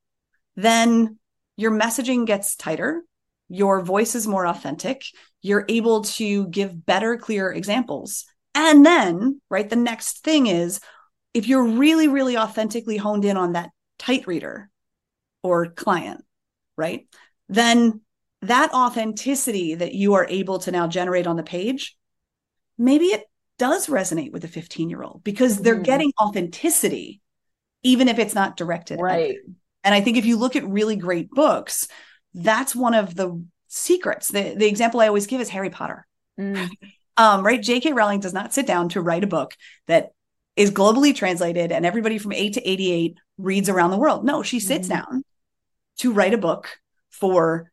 [0.57, 1.19] then
[1.57, 3.03] your messaging gets tighter
[3.49, 5.05] your voice is more authentic
[5.43, 10.81] you're able to give better clear examples and then right the next thing is
[11.35, 14.71] if you're really really authentically honed in on that tight reader
[15.43, 16.25] or client
[16.77, 17.07] right
[17.49, 18.01] then
[18.45, 21.97] that authenticity that you are able to now generate on the page,
[22.77, 23.25] maybe it
[23.59, 25.83] does resonate with a 15 year old because they're mm-hmm.
[25.83, 27.21] getting authenticity,
[27.83, 29.01] even if it's not directed.
[29.01, 29.37] Right.
[29.85, 31.87] And I think if you look at really great books,
[32.33, 34.29] that's one of the secrets.
[34.29, 36.07] The, the example I always give is Harry Potter.
[36.39, 36.71] Mm.
[37.17, 37.63] Um, right.
[37.63, 37.93] J.K.
[37.93, 39.55] Rowling does not sit down to write a book
[39.87, 40.11] that
[40.57, 44.25] is globally translated and everybody from 8 to 88 reads around the world.
[44.25, 44.91] No, she sits mm.
[44.91, 45.25] down
[45.99, 46.77] to write a book
[47.11, 47.71] for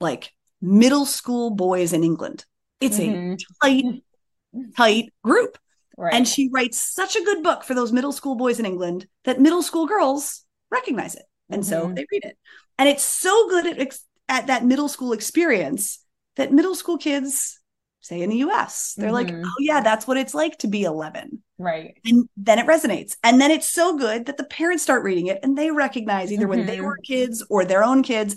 [0.00, 2.44] like middle school boys in England.
[2.80, 3.34] It's mm-hmm.
[3.34, 4.02] a tight,
[4.76, 5.58] tight group.
[5.96, 6.14] Right.
[6.14, 9.40] And she writes such a good book for those middle school boys in England that
[9.40, 11.24] middle school girls recognize it.
[11.50, 11.88] And mm-hmm.
[11.88, 12.38] so they read it.
[12.78, 16.04] And it's so good at, at that middle school experience
[16.36, 17.60] that middle school kids
[18.00, 19.14] say in the US, they're mm-hmm.
[19.14, 21.42] like, oh, yeah, that's what it's like to be 11.
[21.58, 21.98] Right.
[22.04, 23.16] And then it resonates.
[23.22, 26.48] And then it's so good that the parents start reading it and they recognize either
[26.48, 26.86] when they mm-hmm.
[26.86, 28.36] were kids or their own kids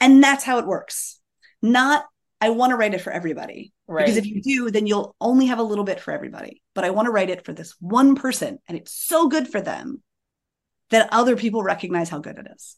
[0.00, 1.20] and that's how it works.
[1.62, 2.04] Not,
[2.40, 3.72] I want to write it for everybody.
[3.86, 4.04] Right.
[4.04, 6.62] Because if you do, then you'll only have a little bit for everybody.
[6.74, 8.58] But I want to write it for this one person.
[8.68, 10.02] And it's so good for them
[10.90, 12.76] that other people recognize how good it is.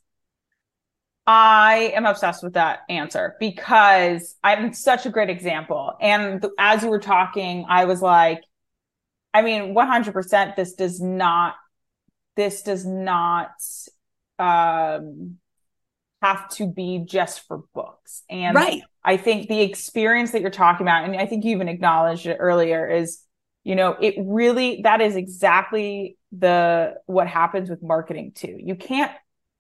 [1.27, 5.95] I am obsessed with that answer because I'm such a great example.
[6.01, 8.43] And th- as you were talking, I was like,
[9.35, 11.55] I mean, 100% this does not,
[12.37, 13.51] this does not,
[14.39, 15.39] um,
[16.23, 18.23] have to be just for books.
[18.31, 18.83] And right.
[19.05, 22.37] I think the experience that you're talking about, and I think you even acknowledged it
[22.41, 23.21] earlier, is
[23.67, 28.57] you know it really that is exactly the what happens with marketing too.
[28.61, 29.11] You can't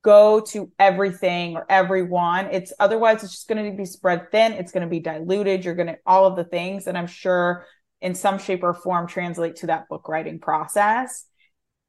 [0.02, 2.46] go to everything or everyone.
[2.52, 4.52] It's otherwise it's just going to be spread thin.
[4.52, 5.64] It's going to be diluted.
[5.64, 7.66] You're going to all of the things, and I'm sure
[8.00, 11.24] in some shape or form translate to that book writing process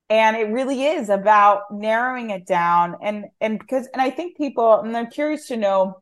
[0.10, 4.80] and it really is about narrowing it down and and because and i think people
[4.80, 6.02] and i'm curious to know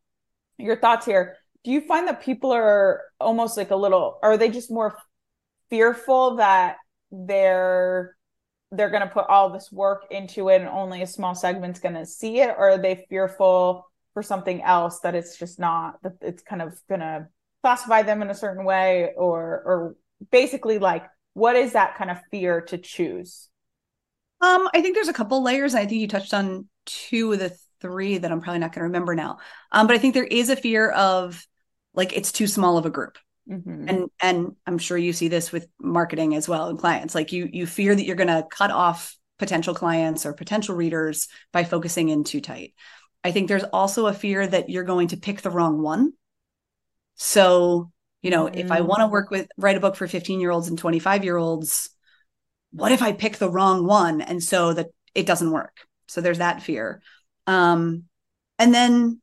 [0.59, 4.47] your thoughts here do you find that people are almost like a little are they
[4.47, 4.95] just more
[5.69, 6.77] fearful that
[7.11, 8.15] they're
[8.71, 11.95] they're going to put all this work into it and only a small segment's going
[11.95, 16.13] to see it or are they fearful for something else that it's just not that
[16.21, 17.27] it's kind of going to
[17.61, 19.95] classify them in a certain way or or
[20.31, 23.49] basically like what is that kind of fear to choose?
[24.41, 25.73] Um i think there's a couple layers.
[25.73, 28.81] And i think you touched on two of the three that i'm probably not going
[28.81, 29.39] to remember now.
[29.71, 31.45] Um but i think there is a fear of
[31.93, 33.17] like it's too small of a group
[33.49, 33.89] mm-hmm.
[33.89, 37.15] and and i'm sure you see this with marketing as well and clients.
[37.15, 41.27] Like you you fear that you're going to cut off potential clients or potential readers
[41.51, 42.73] by focusing in too tight.
[43.23, 46.13] I think there's also a fear that you're going to pick the wrong one.
[47.15, 48.57] So you know mm-hmm.
[48.57, 51.23] if i want to work with write a book for 15 year olds and 25
[51.23, 51.91] year olds
[52.71, 55.77] what if i pick the wrong one and so that it doesn't work?
[56.07, 57.01] So there's that fear.
[57.47, 58.03] Um
[58.59, 59.21] and then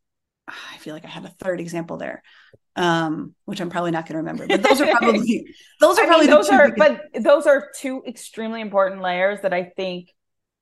[0.49, 2.23] i feel like i had a third example there
[2.77, 4.47] um, which I'm probably not going to remember.
[4.47, 5.47] But those are probably
[5.81, 9.65] those are probably mean, those are but those are two extremely important layers that I
[9.65, 10.13] think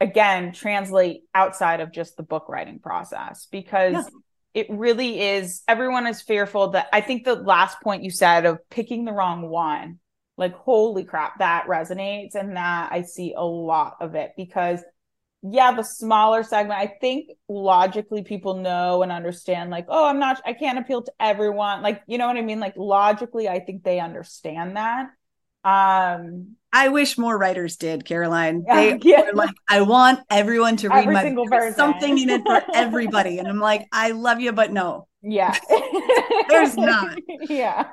[0.01, 4.63] again translate outside of just the book writing process because yeah.
[4.63, 8.59] it really is everyone is fearful that I think the last point you said of
[8.71, 9.99] picking the wrong one
[10.37, 14.83] like holy crap that resonates and that I see a lot of it because
[15.43, 20.41] yeah, the smaller segment, I think logically people know and understand, like, oh, I'm not,
[20.45, 21.83] I can't appeal to everyone.
[21.83, 22.61] Like, you know what I mean?
[22.61, 25.07] Like, logically, I think they understand that.
[25.65, 28.65] Um, I wish more writers did, Caroline.
[28.69, 29.31] They yeah.
[29.33, 33.39] like, I want everyone to read Every my single something in it for everybody.
[33.39, 35.09] and I'm like, I love you, but no.
[35.23, 35.57] Yeah.
[36.49, 37.19] There's not.
[37.49, 37.91] Yeah.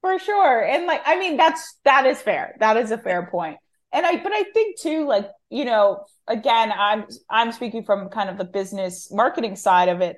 [0.00, 0.64] for sure.
[0.64, 2.56] And like, I mean, that's that is fair.
[2.60, 3.58] That is a fair point.
[3.92, 8.30] And I but I think too, like, you know, again, I'm I'm speaking from kind
[8.30, 10.16] of the business marketing side of it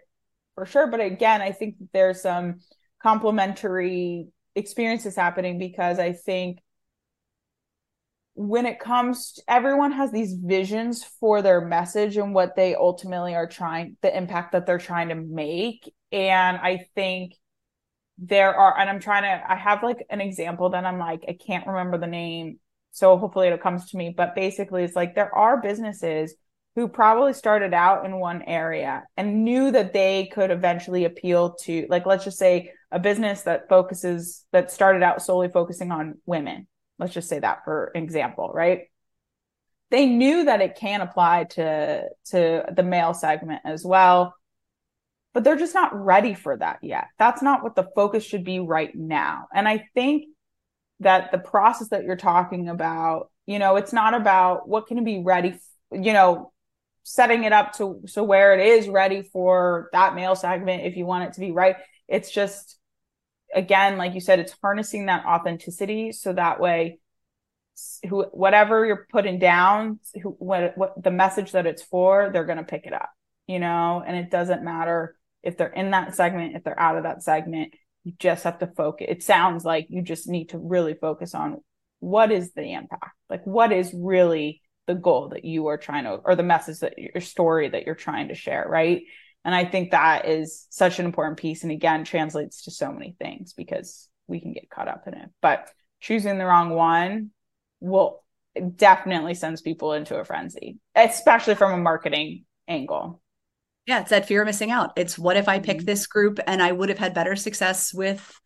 [0.55, 0.87] for sure.
[0.87, 2.61] But again, I think there's some
[3.03, 6.59] complementary experiences happening because I think
[8.35, 13.35] when it comes to, everyone has these visions for their message and what they ultimately
[13.35, 17.35] are trying the impact that they're trying to make and i think
[18.17, 21.35] there are and i'm trying to i have like an example that i'm like i
[21.35, 22.59] can't remember the name
[22.93, 24.15] so hopefully it comes to me.
[24.17, 26.35] But basically it's like there are businesses
[26.77, 31.87] who probably started out in one area and knew that they could eventually appeal to
[31.91, 36.67] like let's just say a business that focuses that started out solely focusing on women.
[36.99, 38.83] Let's just say that for example right?
[39.91, 44.35] They knew that it can apply to to the male segment as well
[45.35, 47.07] but they're just not ready for that yet.
[47.19, 49.47] That's not what the focus should be right now.
[49.55, 50.27] And i think
[51.03, 55.23] that the process that you're talking about, you know, it's not about what can be
[55.23, 55.55] ready,
[55.91, 56.53] you know,
[57.05, 61.05] setting it up to so where it is ready for that male segment if you
[61.05, 61.77] want it to be right.
[62.09, 62.79] It's just
[63.55, 66.99] again, like you said, it's harnessing that authenticity so that way
[68.09, 72.59] who whatever you're putting down, who, what what the message that it's for, they're going
[72.59, 73.11] to pick it up,
[73.47, 77.03] you know, and it doesn't matter if they're in that segment, if they're out of
[77.03, 80.95] that segment you just have to focus it sounds like you just need to really
[80.95, 81.59] focus on
[82.01, 83.17] what is the impact?
[83.31, 86.99] Like what is really the goal that you are trying to or the message that
[86.99, 89.03] your story that you're trying to share right?
[89.45, 93.17] And i think that is such an important piece and again translates to so many
[93.21, 95.31] things because we can get caught up in it.
[95.41, 95.69] But
[96.01, 97.31] choosing the wrong one
[97.81, 98.23] will
[98.77, 103.22] definitely sends people into a frenzy especially from a marketing angle
[103.87, 104.93] yeah, it's that fear of missing out.
[104.97, 105.87] It's what if I pick mm-hmm.
[105.87, 108.41] this group and I would have had better success with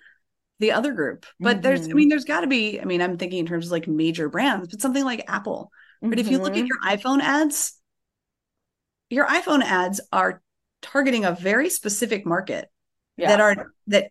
[0.59, 1.27] the other group.
[1.39, 1.63] But mm-hmm.
[1.63, 1.97] there's, I mm-hmm.
[1.97, 4.69] mean, there's got to be, I mean, I'm thinking in terms of like major brands,
[4.69, 5.71] but something like Apple.
[6.03, 6.11] Mm-hmm.
[6.11, 6.67] But if you look at mm-hmm.
[6.67, 7.79] your iPhone ads,
[9.11, 10.43] your iPhone ads are
[10.83, 12.69] targeting a very specific market
[13.17, 13.29] yeah.
[13.29, 14.11] that are that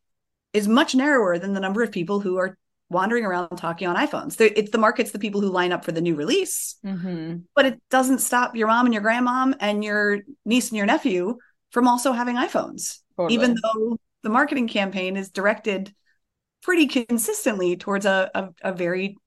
[0.54, 2.58] is much narrower than the number of people who are
[2.90, 4.40] wandering around talking on iPhones.
[4.40, 7.38] It's the market's the people who line up for the new release, mm-hmm.
[7.56, 11.38] but it doesn't stop your mom and your grandmom and your niece and your nephew
[11.72, 13.34] from also having iPhones, totally.
[13.34, 15.94] even though the marketing campaign is directed
[16.62, 19.18] pretty consistently towards a, a, a very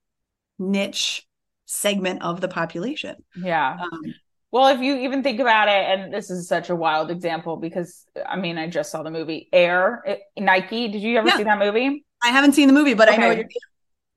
[0.57, 1.25] niche
[1.65, 3.15] segment of the population.
[3.35, 3.77] Yeah.
[3.81, 4.01] Um,
[4.51, 8.05] well, if you even think about it, and this is such a wild example because
[8.27, 10.87] I mean, I just saw the movie Air, it, Nike.
[10.87, 11.37] Did you ever yeah.
[11.37, 12.03] see that movie?
[12.23, 13.17] I haven't seen the movie, but okay.
[13.17, 13.47] I know what you're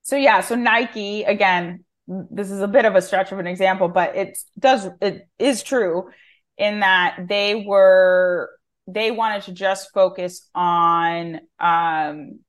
[0.02, 3.88] So yeah, so Nike again, this is a bit of a stretch of an example,
[3.88, 6.10] but it does it is true
[6.58, 8.50] in that they were
[8.86, 12.40] they wanted to just focus on um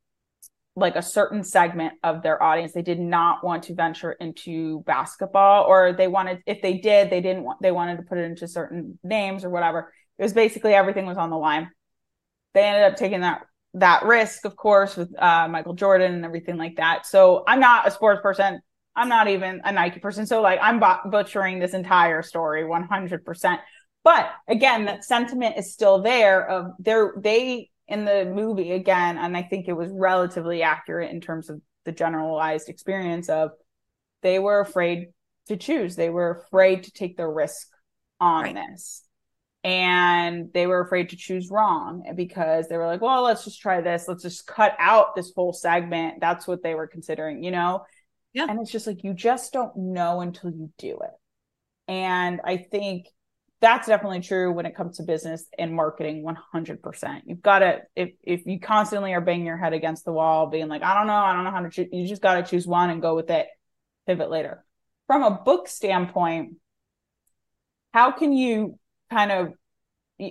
[0.76, 2.74] like a certain segment of their audience.
[2.74, 7.22] They did not want to venture into basketball or they wanted if they did, they
[7.22, 9.94] didn't want they wanted to put it into certain names or whatever.
[10.18, 11.70] It was basically everything was on the line.
[12.54, 13.44] They ended up taking that
[13.76, 17.06] that risk, of course, with uh, Michael Jordan and everything like that.
[17.06, 18.60] So I'm not a sports person.
[18.96, 20.28] I'm not even a Nike person.
[20.28, 23.60] So like I'm butchering this entire story 100%.
[24.04, 29.36] But again, that sentiment is still there of they're they in the movie again, and
[29.36, 33.52] I think it was relatively accurate in terms of the generalized experience of
[34.22, 35.08] they were afraid
[35.48, 35.96] to choose.
[35.96, 37.68] They were afraid to take the risk
[38.20, 38.56] on right.
[38.56, 39.04] this.
[39.64, 43.80] And they were afraid to choose wrong because they were like, well, let's just try
[43.80, 44.06] this.
[44.08, 46.20] Let's just cut out this whole segment.
[46.20, 47.86] That's what they were considering, you know?
[48.34, 48.48] Yeah.
[48.50, 51.12] And it's just like, you just don't know until you do it.
[51.88, 53.08] And I think
[53.62, 57.22] that's definitely true when it comes to business and marketing 100%.
[57.26, 60.68] You've got to, if, if you constantly are banging your head against the wall, being
[60.68, 62.68] like, I don't know, I don't know how to choose, you just got to choose
[62.68, 63.48] one and go with it,
[64.06, 64.66] pivot later.
[65.08, 66.56] From a book standpoint,
[67.94, 68.78] how can you
[69.14, 69.54] kind of,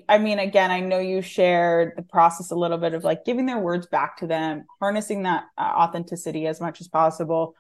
[0.09, 3.47] I mean, again, I know you shared the process a little bit of like giving
[3.47, 7.55] their words back to them, harnessing that uh, authenticity as much as possible.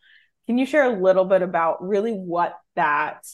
[0.46, 3.24] Can you share a little bit about really what that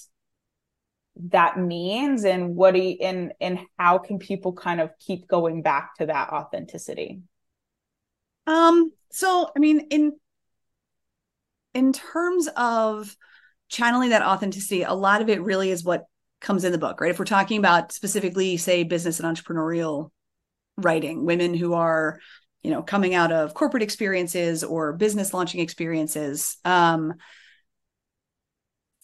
[1.30, 5.62] that means and what do you, and and how can people kind of keep going
[5.62, 7.20] back to that authenticity
[8.47, 10.12] um so i mean in
[11.74, 13.16] in terms of
[13.68, 16.05] channeling that authenticity a lot of it really is what
[16.41, 20.11] comes in the book right if we're talking about specifically say business and entrepreneurial
[20.76, 22.18] writing women who are
[22.62, 27.14] you know coming out of corporate experiences or business launching experiences um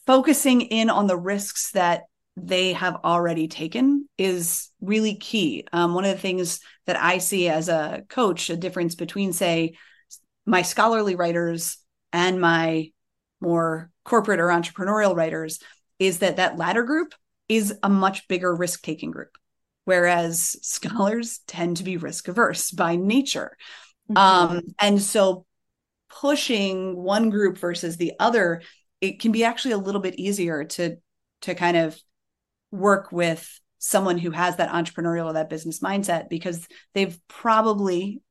[0.06, 2.02] focusing in on the risks that
[2.36, 5.64] they have already taken is really key.
[5.72, 9.74] Um, one of the things that I see as a coach, a difference between, say,
[10.44, 11.78] my scholarly writers
[12.12, 12.90] and my
[13.40, 15.60] more corporate or entrepreneurial writers
[15.98, 17.14] is that that latter group
[17.48, 19.36] is a much bigger risk taking group,
[19.84, 23.56] whereas scholars tend to be risk averse by nature.
[24.10, 24.16] Mm-hmm.
[24.16, 25.46] Um, and so
[26.08, 28.62] pushing one group versus the other
[29.00, 30.96] it can be actually a little bit easier to
[31.42, 31.98] to kind of
[32.70, 38.22] work with someone who has that entrepreneurial or that business mindset because they've probably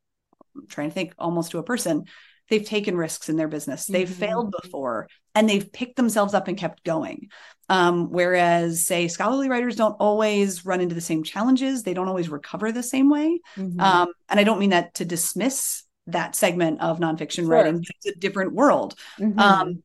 [0.56, 2.06] I'm trying to think almost to a person
[2.50, 4.20] they've taken risks in their business they've mm-hmm.
[4.20, 7.30] failed before and they've picked themselves up and kept going
[7.74, 12.30] um, whereas say scholarly writers don't always run into the same challenges they don't always
[12.30, 13.80] recover the same way mm-hmm.
[13.80, 17.48] um, and i don't mean that to dismiss that segment of nonfiction sure.
[17.48, 19.40] writing it's a different world mm-hmm.
[19.40, 19.84] um,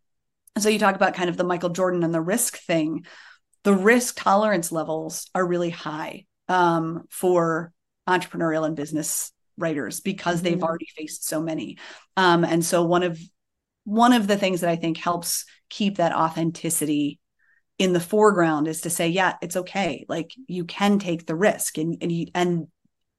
[0.61, 3.07] so you talk about kind of the Michael Jordan and the risk thing.
[3.65, 7.73] The risk tolerance levels are really high um, for
[8.09, 10.45] entrepreneurial and business writers because mm-hmm.
[10.45, 11.79] they've already faced so many.
[12.17, 13.21] Um, and so one of
[13.85, 17.19] one of the things that I think helps keep that authenticity
[17.79, 20.05] in the foreground is to say, yeah, it's okay.
[20.09, 22.69] Like you can take the risk and and you, and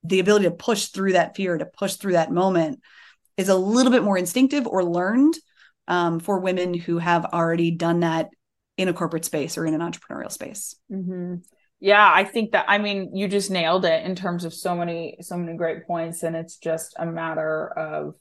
[0.04, 2.80] the ability to push through that fear, to push through that moment
[3.38, 5.36] is a little bit more instinctive or learned
[5.88, 8.30] um, for women who have already done that
[8.78, 10.76] in a corporate space or in an entrepreneurial space.
[10.92, 11.36] Mm-hmm.
[11.82, 15.18] Yeah, I think that I mean you just nailed it in terms of so many
[15.22, 18.16] so many great points, and it's just a matter of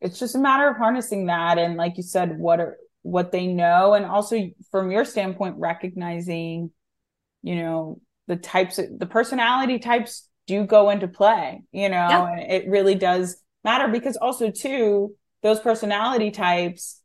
[0.00, 3.46] it's just a matter of harnessing that and like you said what are what they
[3.46, 6.70] know and also from your standpoint recognizing
[7.42, 12.32] you know the types of the personality types do go into play you know yeah.
[12.32, 17.00] and it really does matter because also too those personality types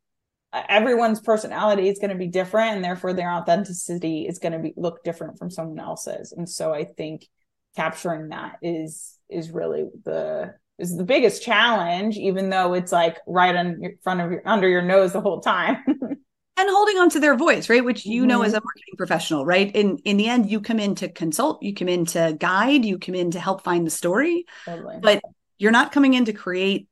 [0.70, 4.74] everyone's personality is going to be different and therefore their authenticity is going to be
[4.78, 7.28] look different from someone else's and so i think
[7.76, 13.56] capturing that is is really the is the biggest challenge even though it's like right
[13.56, 17.36] in front of your under your nose the whole time and holding on to their
[17.36, 18.30] voice right which you mm-hmm.
[18.30, 21.62] know as a marketing professional right in in the end you come in to consult
[21.64, 24.98] you come in to guide you come in to help find the story totally.
[25.02, 25.22] but
[25.58, 26.88] you're not coming in to create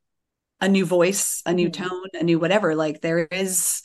[0.60, 1.84] a new voice, a new mm-hmm.
[1.84, 2.74] tone, a new whatever.
[2.74, 3.82] Like there is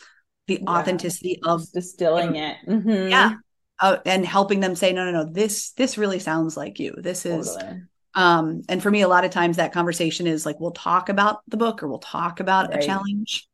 [0.47, 0.69] the yeah.
[0.69, 2.57] authenticity of Just distilling it.
[2.67, 3.09] Mm-hmm.
[3.09, 3.33] Yeah.
[3.79, 6.93] Uh, and helping them say, no, no, no, this, this really sounds like you.
[6.97, 7.81] This is, totally.
[8.13, 11.41] Um, and for me, a lot of times that conversation is like, we'll talk about
[11.47, 12.83] the book or we'll talk about right.
[12.83, 13.47] a challenge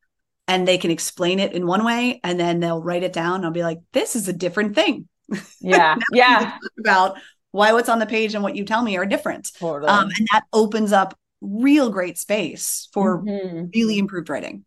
[0.46, 3.44] and they can explain it in one way and then they'll write it down.
[3.44, 5.08] I'll be like, this is a different thing.
[5.60, 5.96] Yeah.
[6.12, 6.56] yeah.
[6.78, 7.18] About
[7.50, 9.52] why what's on the page and what you tell me are different.
[9.58, 9.90] Totally.
[9.90, 13.66] Um, and that opens up real great space for mm-hmm.
[13.74, 14.64] really improved writing.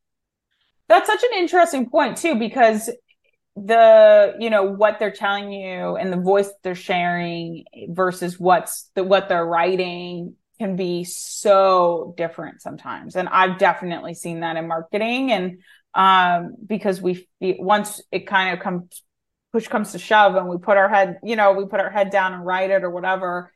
[0.87, 2.89] That's such an interesting point too, because
[3.55, 9.03] the you know what they're telling you and the voice they're sharing versus what's the
[9.03, 13.15] what they're writing can be so different sometimes.
[13.15, 15.31] And i've definitely seen that in marketing.
[15.31, 15.59] And
[15.93, 19.03] um because we once it kind of comes
[19.51, 22.09] push comes to shove and we put our head you know we put our head
[22.09, 23.51] down and write it or whatever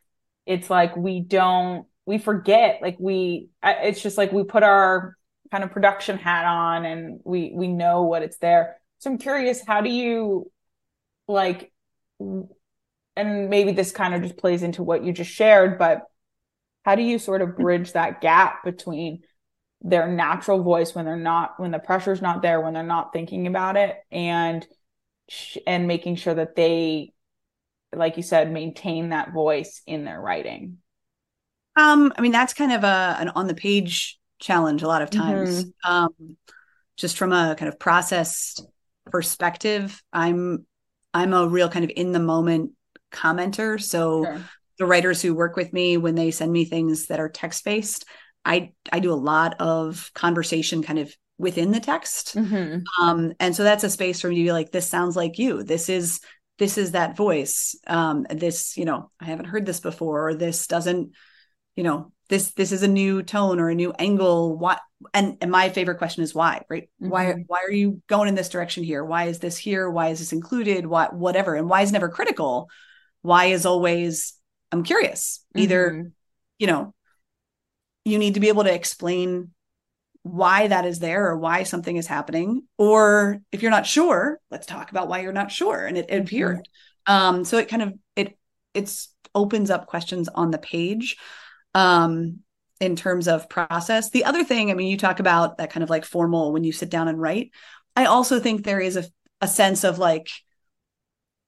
[0.45, 2.79] it's like we don't we forget.
[2.81, 5.17] Like we it's just like we put our
[5.51, 9.61] kind of production hat on and we we know what it's there so i'm curious
[9.65, 10.51] how do you
[11.27, 11.71] like
[12.19, 16.01] and maybe this kind of just plays into what you just shared but
[16.83, 19.21] how do you sort of bridge that gap between
[19.81, 23.45] their natural voice when they're not when the pressure's not there when they're not thinking
[23.45, 24.65] about it and
[25.67, 27.13] and making sure that they
[27.93, 30.79] like you said maintain that voice in their writing
[31.75, 35.11] um i mean that's kind of a an on the page challenge a lot of
[35.11, 35.91] times mm-hmm.
[35.91, 36.37] um
[36.97, 38.59] just from a kind of process
[39.05, 40.65] perspective i'm
[41.13, 42.71] i'm a real kind of in the moment
[43.15, 43.81] commenter.
[43.81, 44.41] So sure.
[44.77, 48.05] the writers who work with me when they send me things that are text based
[48.43, 52.35] i i do a lot of conversation kind of within the text.
[52.35, 52.81] Mm-hmm.
[53.03, 55.63] um and so that's a space for me to be like this sounds like you.
[55.63, 56.19] This is
[56.57, 57.75] this is that voice.
[57.87, 60.29] Um this you know i haven't heard this before.
[60.29, 61.11] Or this doesn't
[61.75, 64.57] you know this this is a new tone or a new angle.
[64.57, 64.79] What
[65.13, 66.89] and, and my favorite question is why right?
[67.01, 67.09] Mm-hmm.
[67.09, 69.03] why why are you going in this direction here?
[69.03, 69.89] Why is this here?
[69.89, 70.85] Why is this included?
[70.85, 72.69] What whatever and why is never critical?
[73.21, 74.33] Why is always
[74.71, 75.43] i'm curious.
[75.55, 76.07] Either mm-hmm.
[76.59, 76.93] you know
[78.03, 79.51] you need to be able to explain
[80.21, 84.65] why that is there or why something is happening or if you're not sure let's
[84.65, 86.67] talk about why you're not sure and it, it appeared.
[87.07, 87.13] Mm-hmm.
[87.13, 88.37] um so it kind of it
[88.73, 91.17] it's opens up questions on the page.
[91.73, 92.39] Um
[92.79, 94.09] in terms of process.
[94.09, 96.71] The other thing i mean you talk about that kind of like formal when you
[96.71, 97.51] sit down and write.
[97.95, 99.05] I also think there is a,
[99.41, 100.29] a sense of like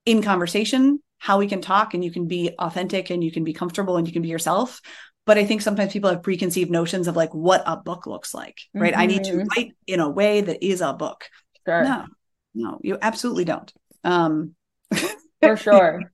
[0.06, 3.52] in conversation how we can talk and you can be authentic and you can be
[3.52, 4.80] comfortable and you can be yourself.
[5.26, 8.58] But i think sometimes people have preconceived notions of like what a book looks like
[8.72, 8.92] right?
[8.92, 9.00] Mm-hmm.
[9.02, 9.48] i need to mm-hmm.
[9.54, 11.24] write in a way that is a book.
[11.66, 11.84] Sure.
[11.84, 12.06] no
[12.54, 13.72] no you absolutely don't.
[14.04, 14.54] Um
[15.42, 16.02] for sure.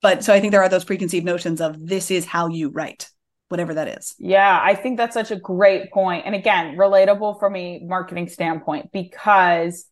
[0.00, 3.08] But so i think there are those preconceived notions of this is how you write
[3.52, 6.24] whatever that is yeah i think that's such a great point.
[6.26, 9.86] and again relatable from a marketing standpoint because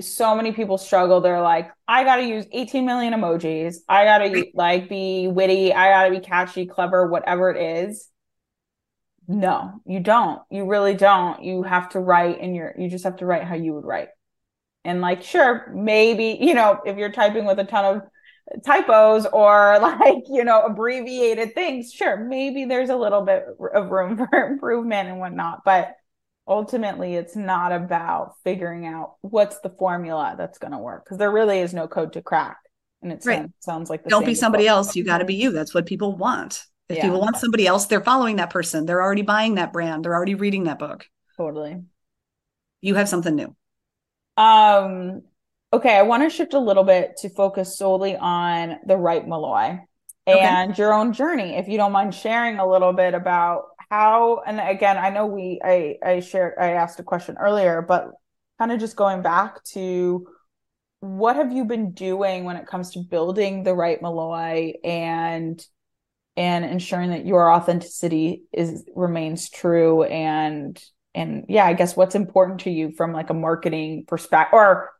[0.00, 1.20] so many people struggle.
[1.20, 3.76] They're like, I got to use 18 million emojis.
[3.88, 5.72] I got to like be witty.
[5.72, 8.08] I got to be catchy, clever, whatever it is.
[9.26, 10.40] No, you don't.
[10.50, 11.42] You really don't.
[11.42, 14.08] You have to write and you're, you just have to write how you would write.
[14.84, 18.02] And like, sure, maybe, you know, if you're typing with a ton of
[18.64, 24.16] typos or like, you know, abbreviated things, sure, maybe there's a little bit of room
[24.30, 25.64] for improvement and whatnot.
[25.64, 25.94] But
[26.48, 31.30] ultimately it's not about figuring out what's the formula that's going to work because there
[31.30, 32.56] really is no code to crack
[33.02, 33.46] and it right.
[33.60, 36.16] sounds like the don't be somebody else you got to be you that's what people
[36.16, 37.02] want if yeah.
[37.02, 40.34] people want somebody else they're following that person they're already buying that brand they're already
[40.34, 41.76] reading that book totally
[42.80, 43.54] you have something new
[44.38, 45.22] um
[45.72, 49.78] okay i want to shift a little bit to focus solely on the Write Malloy
[50.26, 50.82] and okay.
[50.82, 54.98] your own journey if you don't mind sharing a little bit about how and again
[54.98, 58.10] i know we i i shared i asked a question earlier but
[58.58, 60.26] kind of just going back to
[61.00, 65.64] what have you been doing when it comes to building the Write Malloy and
[66.36, 70.82] and ensuring that your authenticity is remains true and
[71.14, 74.90] and yeah i guess what's important to you from like a marketing perspective or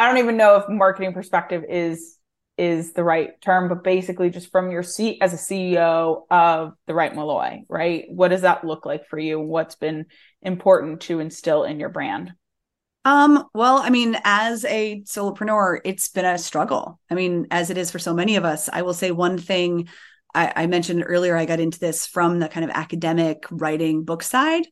[0.00, 2.16] i don't even know if marketing perspective is
[2.60, 6.92] is the right term, but basically just from your seat as a CEO of the
[6.92, 8.04] Write Malloy, right?
[8.10, 9.40] What does that look like for you?
[9.40, 10.04] What's been
[10.42, 12.34] important to instill in your brand?
[13.06, 17.00] Um, well, I mean, as a solopreneur, it's been a struggle.
[17.08, 19.88] I mean, as it is for so many of us, I will say one thing
[20.34, 24.22] I, I mentioned earlier, I got into this from the kind of academic writing book
[24.22, 24.66] side.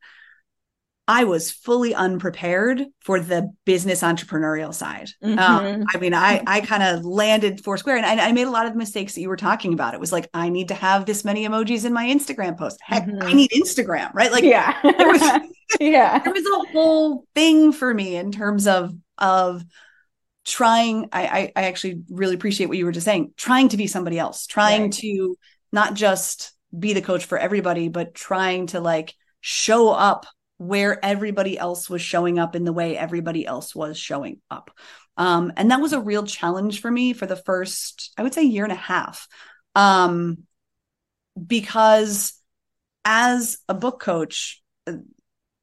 [1.09, 5.09] I was fully unprepared for the business entrepreneurial side.
[5.23, 5.81] Um, mm-hmm.
[5.81, 8.67] Um, I mean, I I kind of landed Foursquare, and I, I, made a lot
[8.67, 9.95] of the mistakes that you were talking about.
[9.95, 12.77] It was like I need to have this many emojis in my Instagram post.
[12.83, 13.23] Heck, mm-hmm.
[13.23, 14.31] I need Instagram, right?
[14.31, 15.21] Like, yeah, there was,
[15.79, 19.65] yeah, there was a whole thing for me in terms of of
[20.45, 21.09] trying.
[21.11, 23.33] I, I I actually really appreciate what you were just saying.
[23.35, 24.93] Trying to be somebody else, trying right.
[24.93, 25.39] to
[25.71, 30.27] not just be the coach for everybody, but trying to like show up
[30.59, 34.69] where everybody else was showing up in the way everybody else was showing up.
[35.15, 38.43] Um, and that was a real challenge for me for the first, I would say,
[38.43, 39.27] year and a half.
[39.73, 40.43] Um,
[41.47, 42.33] because
[43.05, 44.61] as a book coach,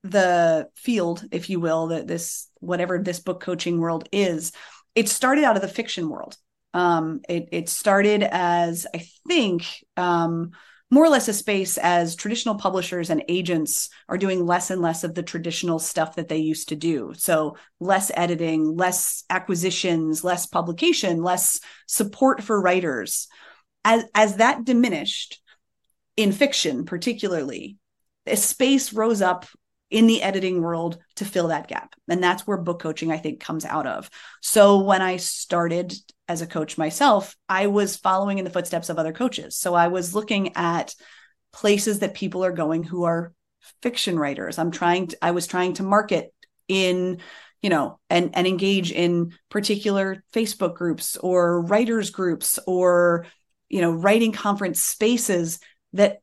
[0.02, 4.52] the field, if you will, that this, whatever this book coaching world is,
[4.94, 6.38] it started out of the fiction world.
[6.72, 9.66] Um, it, it started as, I think,
[9.98, 10.52] um,
[10.90, 15.02] more or less a space as traditional publishers and agents are doing less and less
[15.02, 17.12] of the traditional stuff that they used to do.
[17.16, 23.26] So, less editing, less acquisitions, less publication, less support for writers.
[23.84, 25.40] As, as that diminished
[26.16, 27.78] in fiction, particularly,
[28.26, 29.46] a space rose up
[29.90, 31.94] in the editing world to fill that gap.
[32.08, 34.10] And that's where book coaching, I think, comes out of.
[34.40, 35.92] So when I started
[36.28, 39.56] as a coach myself, I was following in the footsteps of other coaches.
[39.56, 40.94] So I was looking at
[41.52, 43.32] places that people are going who are
[43.82, 44.58] fiction writers.
[44.58, 46.32] I'm trying to, I was trying to market
[46.68, 47.18] in
[47.62, 53.24] you know and and engage in particular facebook groups or writers groups or
[53.68, 55.60] you know writing conference spaces
[55.92, 56.18] that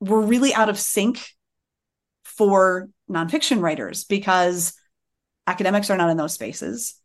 [0.00, 1.20] were really out of sync
[2.24, 4.72] for nonfiction writers because
[5.46, 6.99] academics are not in those spaces.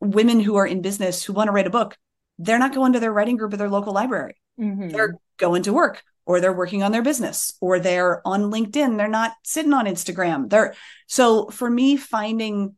[0.00, 1.96] Women who are in business who want to write a book,
[2.38, 4.36] they're not going to their writing group at their local library.
[4.60, 4.90] Mm-hmm.
[4.90, 8.96] They're going to work or they're working on their business or they're on LinkedIn.
[8.96, 10.48] They're not sitting on Instagram.
[10.48, 10.74] They're
[11.06, 12.76] so for me, finding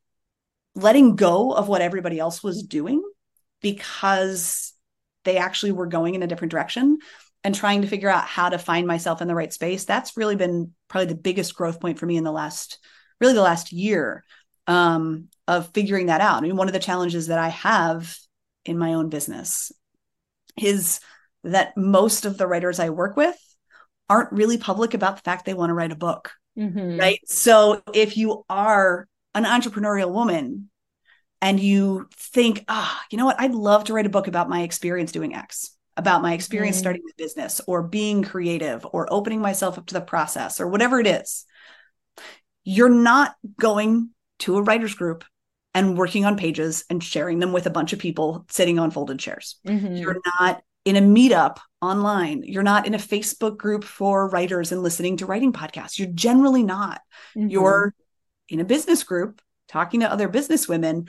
[0.75, 3.03] letting go of what everybody else was doing
[3.61, 4.73] because
[5.25, 6.99] they actually were going in a different direction
[7.43, 10.37] and trying to figure out how to find myself in the right space that's really
[10.37, 12.79] been probably the biggest growth point for me in the last
[13.21, 14.25] really the last year
[14.67, 16.39] um, of figuring that out.
[16.39, 18.17] I mean one of the challenges that i have
[18.65, 19.73] in my own business
[20.57, 21.01] is
[21.45, 23.37] that most of the writers i work with
[24.09, 26.99] aren't really public about the fact they want to write a book mm-hmm.
[26.99, 27.21] right?
[27.27, 30.71] So if you are an entrepreneurial woman
[31.41, 33.41] and you think ah you know what?
[33.41, 36.81] I'd love to write a book about my experience doing x about my experience mm
[36.81, 40.99] starting the business or being creative or opening myself up to the process or whatever
[40.99, 41.45] it is,
[42.65, 45.25] you're not going to a writer's group
[45.75, 49.19] and working on pages and sharing them with a bunch of people sitting on folded
[49.19, 49.57] chairs.
[49.67, 49.97] Mm-hmm.
[49.97, 52.43] You're not in a meetup online.
[52.45, 55.99] You're not in a Facebook group for writers and listening to writing podcasts.
[55.99, 57.01] You're generally not.
[57.37, 57.51] Mm-hmm.
[57.51, 57.95] You're
[58.49, 61.09] in a business group talking to other business women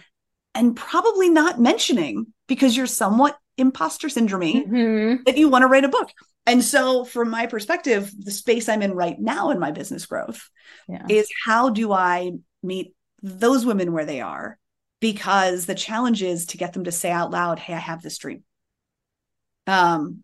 [0.54, 5.24] and probably not mentioning because you're somewhat imposter syndrome mm-hmm.
[5.26, 6.12] that you want to write a book.
[6.46, 10.50] And so, from my perspective, the space I'm in right now in my business growth
[10.90, 11.06] yeah.
[11.08, 12.32] is how do I
[12.64, 14.58] meet those women where they are?
[15.00, 18.18] Because the challenge is to get them to say out loud, "Hey, I have this
[18.18, 18.44] dream."
[19.68, 20.24] Um,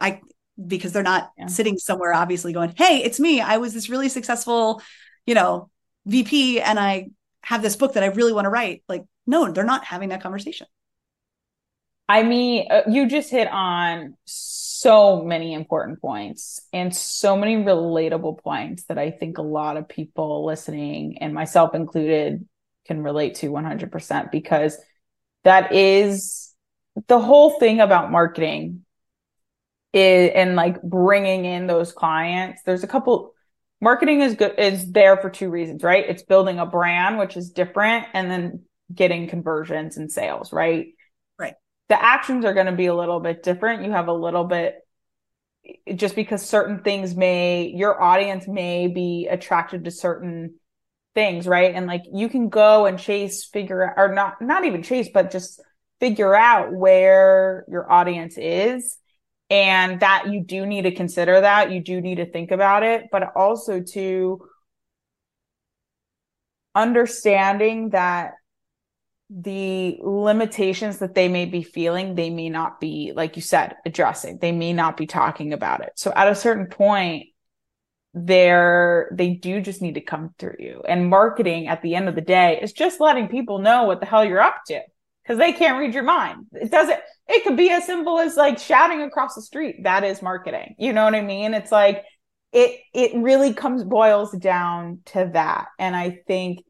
[0.00, 0.20] I
[0.64, 1.46] because they're not yeah.
[1.46, 3.40] sitting somewhere obviously going, "Hey, it's me.
[3.40, 4.82] I was this really successful,
[5.26, 5.70] you know,
[6.06, 7.10] VP, and I
[7.42, 10.22] have this book that I really want to write." Like, no, they're not having that
[10.22, 10.66] conversation.
[12.08, 14.51] I mean, uh, you just hit on so
[15.24, 20.44] many important points and so many relatable points that I think a lot of people
[20.44, 22.46] listening and myself included
[22.86, 24.76] can relate to 100% because
[25.44, 26.54] that is
[27.06, 28.84] the whole thing about marketing
[29.92, 32.62] is, and like bringing in those clients.
[32.64, 33.34] There's a couple
[33.80, 36.08] marketing is good is there for two reasons, right?
[36.08, 38.62] It's building a brand which is different and then
[38.94, 40.88] getting conversions and sales, right?
[41.92, 43.84] The actions are going to be a little bit different.
[43.84, 44.76] You have a little bit
[45.94, 50.54] just because certain things may your audience may be attracted to certain
[51.14, 51.74] things, right?
[51.74, 55.60] And like you can go and chase figure or not not even chase but just
[56.00, 58.96] figure out where your audience is
[59.50, 63.08] and that you do need to consider that you do need to think about it
[63.12, 64.40] but also to
[66.74, 68.32] understanding that
[69.34, 74.38] the limitations that they may be feeling, they may not be, like you said, addressing.
[74.38, 75.92] They may not be talking about it.
[75.96, 77.28] So at a certain point,
[78.14, 80.82] they're they do just need to come through you.
[80.86, 84.06] And marketing at the end of the day is just letting people know what the
[84.06, 84.80] hell you're up to
[85.22, 86.46] because they can't read your mind.
[86.52, 89.84] It doesn't, it could be as simple as like shouting across the street.
[89.84, 90.74] That is marketing.
[90.78, 91.54] You know what I mean?
[91.54, 92.04] It's like
[92.52, 95.68] it it really comes boils down to that.
[95.78, 96.64] And I think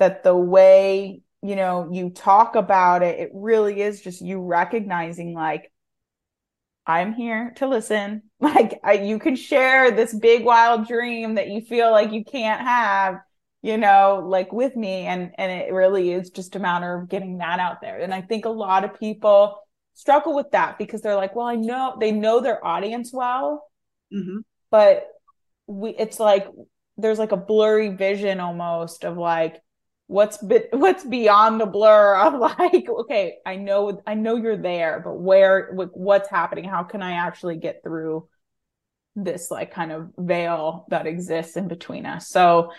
[0.00, 5.34] that the way you know you talk about it it really is just you recognizing
[5.34, 5.70] like
[6.86, 11.60] i'm here to listen like I, you can share this big wild dream that you
[11.60, 13.16] feel like you can't have
[13.60, 17.38] you know like with me and and it really is just a matter of getting
[17.38, 19.58] that out there and i think a lot of people
[19.94, 23.64] struggle with that because they're like well i know they know their audience well
[24.12, 24.38] mm-hmm.
[24.70, 25.06] but
[25.66, 26.46] we it's like
[26.96, 29.60] there's like a blurry vision almost of like
[30.12, 35.00] what's bit what's beyond the blur of like okay i know i know you're there
[35.02, 36.64] but where what's happening?
[36.64, 38.28] How can i actually get through
[39.16, 42.28] this like kind of veil that exists in between us?
[42.28, 42.72] So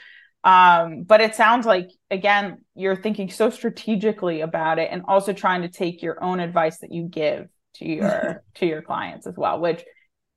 [0.43, 5.63] um but it sounds like again you're thinking so strategically about it and also trying
[5.63, 9.59] to take your own advice that you give to your to your clients as well
[9.59, 9.84] which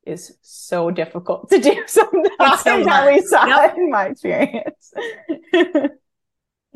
[0.05, 3.75] is so difficult to do sometimes so at least yep.
[3.75, 4.93] in my experience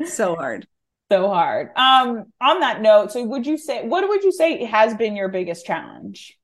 [0.06, 0.66] so hard
[1.10, 4.94] so hard um on that note so would you say what would you say has
[4.94, 6.38] been your biggest challenge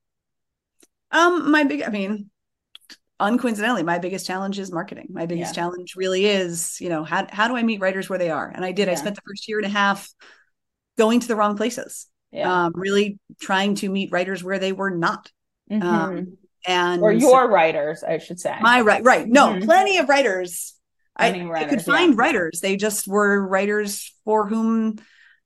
[1.11, 2.31] um my big i mean
[3.21, 5.09] uncoincidentally, my biggest challenge is marketing.
[5.11, 5.63] My biggest yeah.
[5.63, 8.49] challenge really is, you know, how how do I meet writers where they are?
[8.49, 8.87] And I did.
[8.87, 8.93] Yeah.
[8.93, 10.09] I spent the first year and a half
[10.97, 12.07] going to the wrong places.
[12.31, 12.67] Yeah.
[12.67, 15.31] Um, really trying to meet writers where they were not.
[15.71, 15.89] Mm-hmm.
[15.89, 18.55] Um, and or your writers, I should say.
[18.61, 19.27] My right, right.
[19.27, 19.65] No, mm-hmm.
[19.65, 20.75] plenty of writers.
[21.19, 22.21] I, writers, I could find yeah.
[22.21, 22.61] writers.
[22.61, 24.99] They just were writers for whom,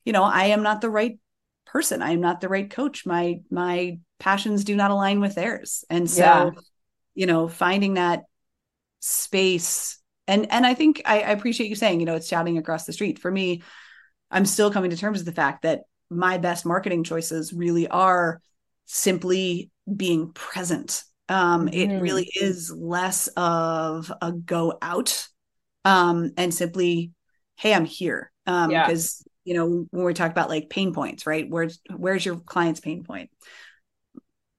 [0.05, 1.19] you know, I am not the right
[1.67, 2.03] person.
[2.03, 3.07] I am not the right coach.
[3.07, 5.85] My my passions do not align with theirs.
[5.89, 6.51] And so, yeah.
[7.15, 8.25] you know, finding that
[9.01, 9.99] space
[10.29, 12.93] and and I think I, I appreciate you saying, you know, it's shouting across the
[12.93, 13.19] street.
[13.19, 13.63] For me,
[14.31, 18.41] I'm still coming to terms with the fact that my best marketing choices really are
[18.87, 21.03] simply being present.
[21.29, 21.75] Um, mm-hmm.
[21.75, 25.29] It really is less of a go out
[25.85, 27.13] um, and simply,
[27.57, 28.31] hey, I'm here.
[28.47, 28.87] Um, yeah.
[28.87, 31.49] Because you know when we talk about like pain points, right?
[31.49, 33.31] Where's where's your client's pain point?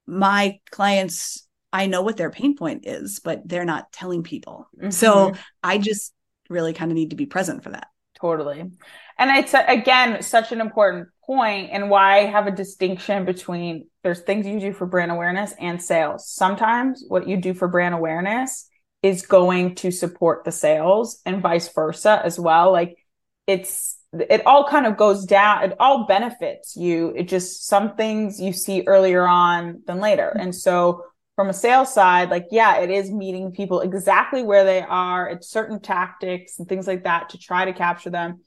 [0.05, 4.67] My clients, I know what their pain point is, but they're not telling people.
[4.77, 4.89] Mm-hmm.
[4.89, 6.13] So I just
[6.49, 7.87] really kind of need to be present for that.
[8.19, 8.71] Totally.
[9.17, 14.21] And it's again such an important point and why I have a distinction between there's
[14.21, 16.27] things you do for brand awareness and sales.
[16.29, 18.69] Sometimes what you do for brand awareness
[19.03, 22.71] is going to support the sales and vice versa as well.
[22.71, 22.97] Like
[23.45, 27.13] it's it all kind of goes down, it all benefits you.
[27.15, 30.31] It just some things you see earlier on than later.
[30.31, 30.39] Mm-hmm.
[30.39, 31.03] And so
[31.35, 35.27] from a sales side, like, yeah, it is meeting people exactly where they are.
[35.27, 38.41] It's certain tactics and things like that to try to capture them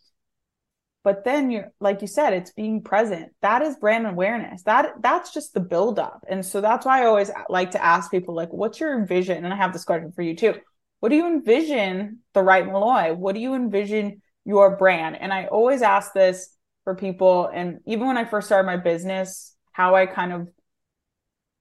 [1.06, 3.30] but then you're like you said it's being present.
[3.40, 4.64] That is brand awareness.
[4.64, 6.24] That that's just the buildup.
[6.28, 9.54] And so that's why i always like to ask people like what's your vision and
[9.54, 10.54] i have this question for you too.
[10.98, 13.14] What do you envision the Write Malloy?
[13.14, 15.16] What do you envision your brand?
[15.20, 16.52] And i always ask this
[16.82, 20.48] for people and even when i first started my business how i kind of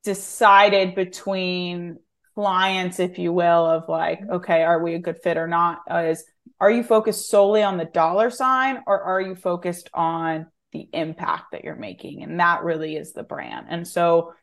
[0.03, 1.97] decided between
[2.33, 6.23] clients if you will of like okay are we a good fit or not is
[6.59, 11.51] are you focused solely on the dollar sign or are you focused on the impact
[11.51, 12.23] that you're making?
[12.23, 13.67] And that really is the brand.
[13.69, 14.33] And so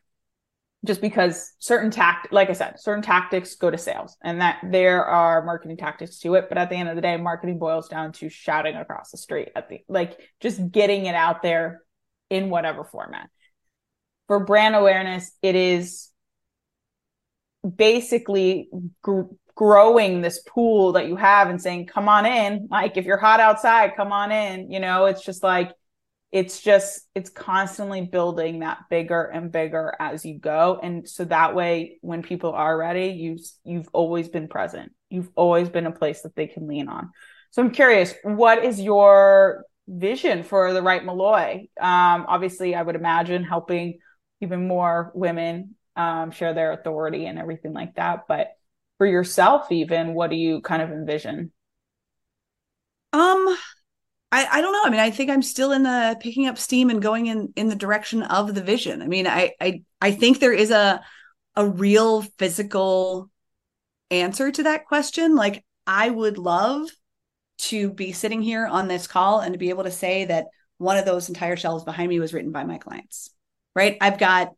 [0.85, 5.05] just because certain tact like i said certain tactics go to sales and that there
[5.05, 6.47] are marketing tactics to it.
[6.49, 9.49] But at the end of the day marketing boils down to shouting across the street
[9.55, 11.81] at the like just getting it out there
[12.29, 13.29] in whatever format.
[14.27, 16.09] For brand awareness it is
[17.63, 18.69] basically
[19.55, 22.67] growing this pool that you have and saying, come on in.
[22.71, 24.71] Like, if you're hot outside, come on in.
[24.71, 25.71] You know, it's just like,
[26.31, 30.79] it's just, it's constantly building that bigger and bigger as you go.
[30.81, 34.91] And so that way, when people are ready, you, you've always been present.
[35.09, 37.11] You've always been a place that they can lean on.
[37.51, 41.67] So I'm curious, what is your vision for the Write Malloy?
[41.79, 43.99] Um, obviously, I would imagine helping
[44.41, 48.21] even more women um, share their authority and everything like that.
[48.27, 48.47] But
[48.97, 51.51] for yourself even what do you kind of envision
[53.11, 53.57] um
[54.33, 54.83] I, I don't know.
[54.83, 57.69] I mean, I think I'm still in the picking up steam and going in in
[57.69, 59.03] the direction of the vision.
[59.03, 61.01] I mean, I I I think there is a
[61.55, 63.29] a real physical
[64.09, 65.35] answer to that question.
[65.35, 66.89] Like I would love
[67.59, 70.47] to be sitting here on this call and to be able to say that
[70.79, 73.29] one of those entire shelves behind me was written by my clients.
[73.75, 73.97] Right?
[74.01, 74.49] I've got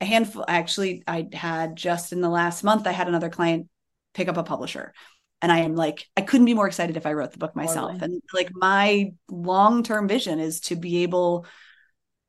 [0.00, 3.68] a handful actually I had just in the last month I had another client
[4.14, 4.92] pick up a publisher
[5.40, 7.92] and i am like i couldn't be more excited if i wrote the book myself
[7.92, 8.14] totally.
[8.14, 11.46] and like my long-term vision is to be able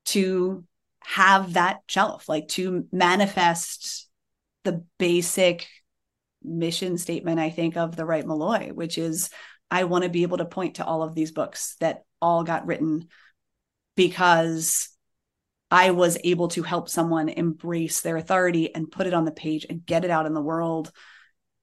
[0.05, 0.63] to
[1.01, 4.07] have that shelf like to manifest
[4.63, 5.67] the basic
[6.43, 9.29] mission statement i think of the Write Malloy which is
[9.71, 12.67] i want to be able to point to all of these books that all got
[12.67, 13.07] written
[13.95, 14.89] because
[15.71, 19.65] I was able to help someone embrace their authority and put it on the page
[19.69, 20.91] and get it out in the world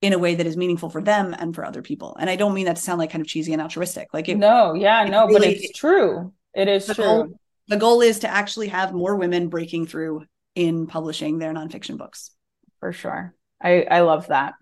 [0.02, 2.16] in a way that is meaningful for them and for other people.
[2.20, 4.08] And I don't mean that to sound like kind of cheesy and altruistic.
[4.12, 6.32] Like it, no, yeah, no, really, but it's true.
[6.54, 7.04] It is the true.
[7.04, 11.96] Goal, the goal is to actually have more women breaking through in publishing their nonfiction
[11.96, 12.30] books.
[12.80, 13.34] For sure.
[13.60, 14.54] I, I love that.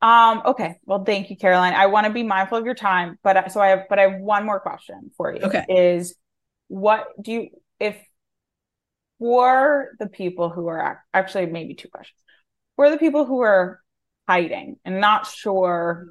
[0.00, 0.76] Um, okay.
[0.86, 1.74] Well, thank you, Caroline.
[1.74, 4.20] I want to be mindful of your time, but so I have, but I have
[4.20, 5.42] one more question for you.
[5.42, 5.64] Okay.
[5.68, 6.14] Is
[6.68, 7.48] what do you,
[7.80, 7.96] if
[9.18, 12.18] for the people who are actually maybe two questions,
[12.76, 13.80] for the people who are
[14.28, 16.06] hiding and not sure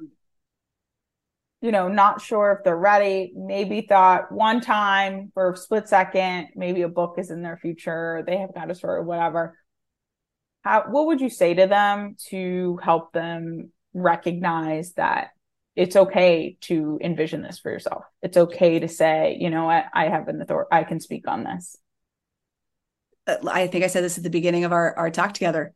[1.60, 6.48] you know not sure if they're ready maybe thought one time for a split second
[6.56, 9.56] maybe a book is in their future they have got a story whatever.
[10.62, 15.28] How what would you say to them to help them recognize that
[15.76, 18.04] it's okay to envision this for yourself?
[18.22, 21.44] It's okay to say you know i, I have an authority i can speak on
[21.44, 21.76] this
[23.48, 25.72] i think i said this at the beginning of our, our talk together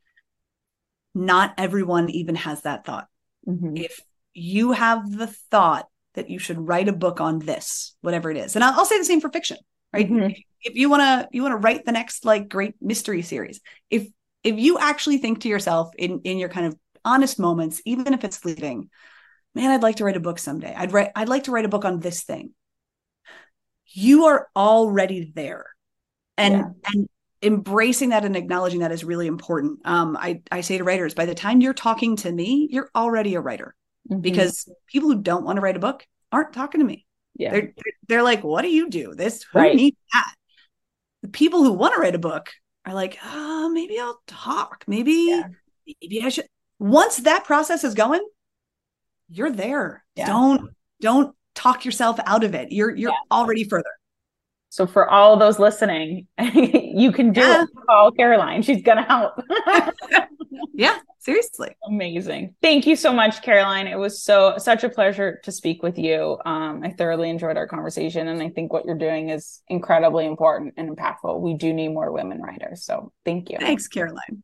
[1.14, 3.06] not everyone even has that thought.
[3.46, 3.78] Mhm.
[3.78, 4.00] If
[4.32, 8.54] you have the thought that you should write a book on this, whatever it is,
[8.54, 9.58] and I'll, I'll say the same for fiction,
[9.92, 10.08] right?
[10.08, 10.34] Mhm.
[10.62, 13.60] If you want to, you want to write the next like great mystery series.
[13.90, 14.06] If
[14.42, 18.24] if you actually think to yourself in in your kind of honest moments, even if
[18.24, 18.88] it's sleeping,
[19.54, 20.72] man, I'd like to write a book someday.
[20.74, 22.54] I'd write, I'd like to write a book on this thing.
[23.88, 25.66] You are already there,
[26.38, 26.68] and Yeah.
[26.86, 27.08] and
[27.42, 29.80] embracing that and acknowledging that is really important.
[29.84, 33.34] Um, I I say to writers, by the time you're talking to me, you're already
[33.34, 33.74] a writer
[34.10, 34.22] Mhm.
[34.22, 37.06] because people who don't want to write a book aren't talking to me.
[37.34, 37.50] yeah.
[37.50, 39.14] They're they're- they're like, what do you do?
[39.14, 39.74] This who Right.
[39.74, 40.34] needs that?
[41.22, 42.50] The people who want to write a book
[42.84, 44.84] are like, oh, maybe I'll talk.
[44.86, 45.48] Maybe Yeah.
[45.86, 46.46] maybe I should.
[46.78, 48.20] Once that process is going,
[49.30, 50.04] you're there.
[50.14, 50.26] Yeah.
[50.26, 50.70] Don't
[51.00, 52.70] don't talk yourself out of it.
[52.72, 53.16] You're you're Yeah.
[53.36, 53.90] already further.
[54.72, 57.64] So for all those listening, you can do Yeah.
[57.64, 57.68] it.
[57.86, 58.62] Call Caroline.
[58.62, 59.34] She's gonna help.
[60.74, 61.76] Yeah, seriously.
[61.86, 62.54] Amazing.
[62.62, 63.86] Thank you so much, Caroline.
[63.86, 66.38] It was so such a pleasure to speak with you.
[66.46, 70.74] Um, I thoroughly enjoyed our conversation, and I think what you're doing is incredibly important
[70.78, 71.40] and impactful.
[71.40, 72.84] We do need more women writers.
[72.84, 73.58] So thank you.
[73.60, 74.42] Thanks, Caroline.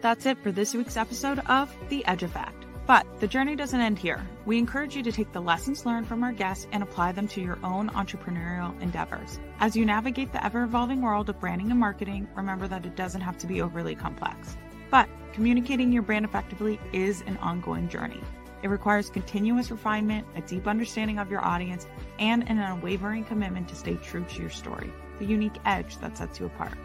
[0.00, 2.64] That's it for this week's episode of The Edge Effect.
[2.90, 4.20] But the journey doesn't end here.
[4.46, 7.40] We encourage you to take the lessons learned from our guests and apply them to
[7.40, 9.38] your own entrepreneurial endeavors.
[9.60, 13.20] As you navigate the ever evolving world of branding and marketing, remember that it doesn't
[13.20, 14.56] have to be overly complex.
[14.90, 18.20] But communicating your brand effectively is an ongoing journey.
[18.64, 21.86] It requires continuous refinement, a deep understanding of your audience,
[22.18, 26.40] and an unwavering commitment to stay true to your story, the unique edge that sets
[26.40, 26.76] you apart.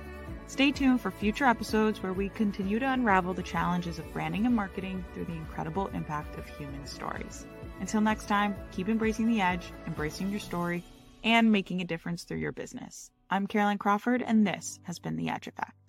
[0.47, 4.55] Stay tuned for future episodes where we continue to unravel the challenges of branding and
[4.55, 7.45] marketing through the incredible impact of human stories.
[7.79, 10.83] Until next time, keep embracing the edge, embracing your story,
[11.23, 13.09] and making a difference through your business.
[13.29, 15.84] I'm Caroline Crawford, and this has been The Edge Effect.